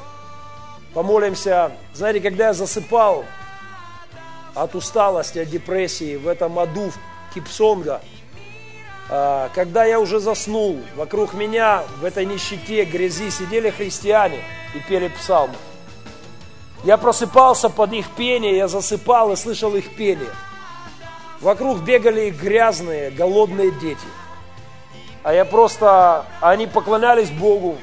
[0.95, 3.25] Помолимся, знаете, когда я засыпал
[4.55, 6.91] от усталости, от депрессии в этом аду
[7.33, 8.18] Кипсонга, а,
[9.09, 14.43] когда я уже заснул, вокруг меня в этой нищете, грязи сидели христиане–
[14.75, 15.55] и пели псалмы.
[16.85, 20.31] Я просыпался под их пение, я засыпал и слышал их пение.
[21.41, 24.07] Вокруг бегали грязные, голодные дети.
[25.25, 27.79] А я просто, они поклонялись Богу,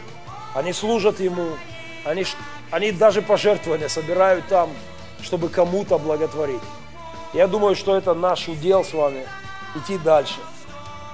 [0.54, 1.50] они служат Ему,
[2.06, 2.26] они,
[2.72, 4.70] они даже пожертвования собирают там,
[5.22, 6.62] чтобы кому-то благотворить.
[7.34, 9.26] Я думаю, что это наш удел с вами,
[9.76, 10.40] идти дальше.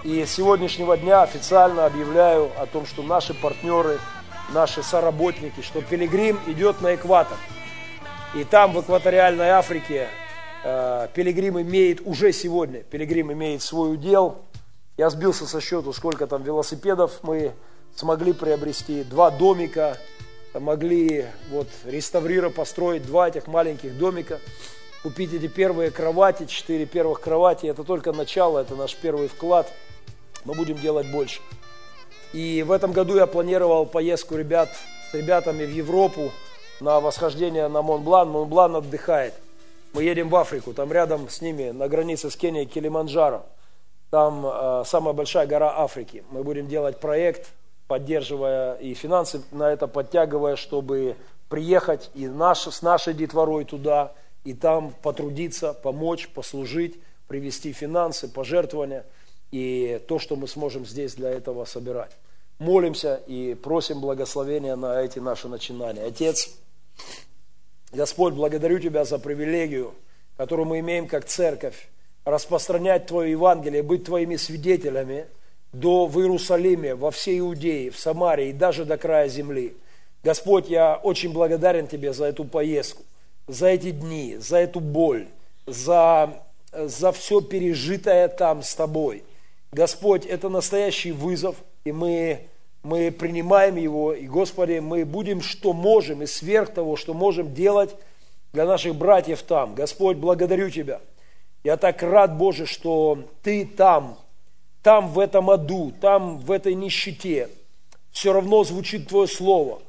[0.04, 4.00] И с сегодняшнего дня официально объявляю о том, что наши партнеры–
[4.54, 7.38] наши соработники, что пилигрим идет на экватор.
[8.36, 10.08] И там, в экваториальной Африке,
[10.64, 14.40] э, пилигрим имеет уже сегодня, пилигрим имеет свой удел.
[14.98, 17.54] Я сбился со счету, сколько там велосипедов мы
[17.96, 19.98] смогли приобрести, два домика,
[20.54, 23.06] могли вот реставрировать, построить.
[23.06, 24.40] Два этих маленьких домика,
[25.04, 29.72] купить эти первые кровати, четыре первых кровати, это только начало, это наш первый вклад,
[30.46, 31.42] мы будем делать больше.
[32.34, 34.70] И в этом году я планировал поездку ребят,
[35.12, 36.32] с ребятами в Европу
[36.80, 38.30] на восхождение на Монблан.
[38.30, 39.34] Монблан отдыхает.
[39.94, 43.46] Мы едем в Африку, там рядом с ними, на границе с Кенией, Килиманджаро.
[44.10, 46.24] Там э, самая большая гора Африки.
[46.32, 47.52] Мы будем делать проект,
[47.88, 51.18] поддерживая и финансы на это подтягивая, чтобы
[51.50, 54.14] приехать и наш, с нашей детворой туда,
[54.46, 56.98] и там потрудиться, помочь, послужить,
[57.28, 59.06] привести финансы, пожертвования–
[59.52, 62.12] и то, что мы сможем здесь для этого собирать.
[62.58, 66.04] Молимся и просим благословения на эти наши начинания.
[66.04, 66.52] Отец,
[67.92, 69.94] Господь, благодарю Тебя за привилегию,
[70.38, 71.90] которую мы имеем как церковь,
[72.24, 75.26] распространять Твое Евангелие, быть Твоими свидетелями
[75.74, 79.76] до в Иерусалиме, во всей Иудее, в Самарии и даже до края земли.
[80.24, 83.04] Господь, я очень благодарен Тебе за эту поездку,
[83.48, 85.28] за эти дни, за эту боль,
[85.66, 89.24] за, за все пережитое там с Тобой–
[89.74, 92.48] Господь, это настоящий вызов, и мы,
[92.84, 97.96] мы принимаем его, и, Господи, мы будем, что можем, и сверх того, что можем делать
[98.52, 99.74] для наших братьев там.
[99.74, 101.00] Господь, благодарю Тебя.
[101.64, 104.18] Я так рад, Боже, что Ты там,
[104.84, 107.48] там в этом аду, там в этой нищете.
[108.12, 109.82] Все равно звучит Твое Слово.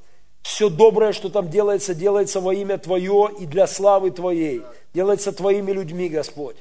[0.42, 4.62] Все доброе, что там делается, делается во имя Твое и для славы Твоей.
[4.94, 6.56] Делается Твоими людьми, Господь.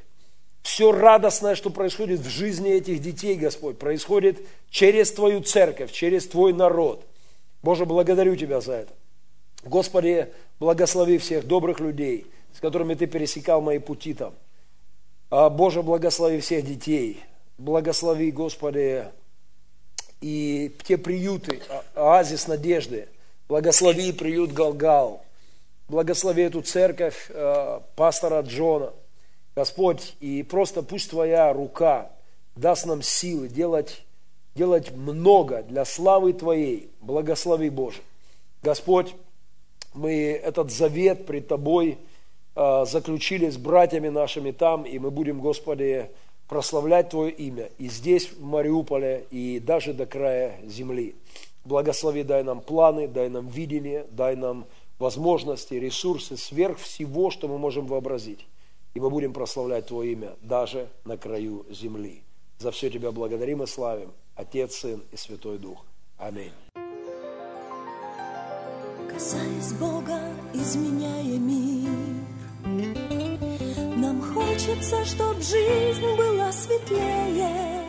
[0.61, 4.39] Все радостное, что происходит в жизни этих детей, Господь, происходит
[4.69, 7.05] через Твою церковь, через Твой народ.
[7.63, 8.93] Боже, благодарю Тебя за это.
[9.63, 10.27] Господи,
[10.59, 14.33] благослови всех добрых людей, с которыми Ты пересекал мои пути там.
[15.29, 17.21] А, Боже, благослови всех детей.
[17.57, 19.05] Благослови, Господи,
[20.19, 23.07] и те приюты, а, оазис надежды.
[23.47, 25.23] Благослови приют Галгал.
[25.87, 28.93] Благослови эту церковь а, пастора Джона.
[29.55, 32.11] Господь, и просто пусть Твоя рука
[32.55, 34.03] даст нам силы делать,
[34.55, 36.89] делать много для славы Твоей.
[37.01, 38.01] Благослови, Боже.
[38.61, 39.13] Господь,
[39.93, 41.97] мы этот завет пред Тобой
[42.55, 46.09] э, заключили с братьями нашими там, и мы будем, Господи,
[46.47, 51.15] прославлять Твое имя и здесь, в Мариуполе, и даже до края земли.
[51.65, 54.65] Благослови, дай нам планы, дай нам видение, дай нам
[54.97, 58.45] возможности, ресурсы сверх всего, что мы можем вообразить.
[58.93, 62.23] И мы будем прославлять Твое имя даже на краю земли.
[62.59, 65.85] За все Тебя благодарим и славим, Отец, Сын и Святой Дух.
[66.17, 66.51] Аминь.
[69.09, 70.19] Касаясь Бога,
[70.53, 71.89] изменяя мир,
[73.97, 77.85] Нам хочется, чтоб жизнь была светлее,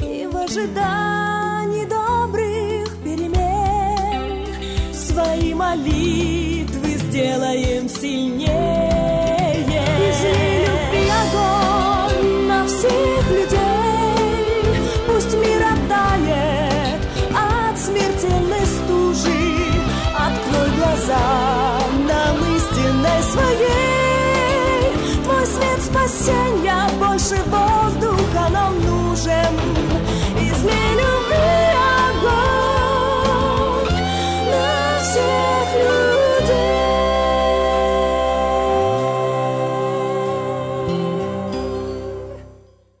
[0.00, 4.46] И в ожидании добрых перемен
[4.94, 9.01] Свои молитвы сделаем сильнее.
[26.12, 29.56] воскресенья больше воздуха нам нужен.
[30.38, 31.11] Изменю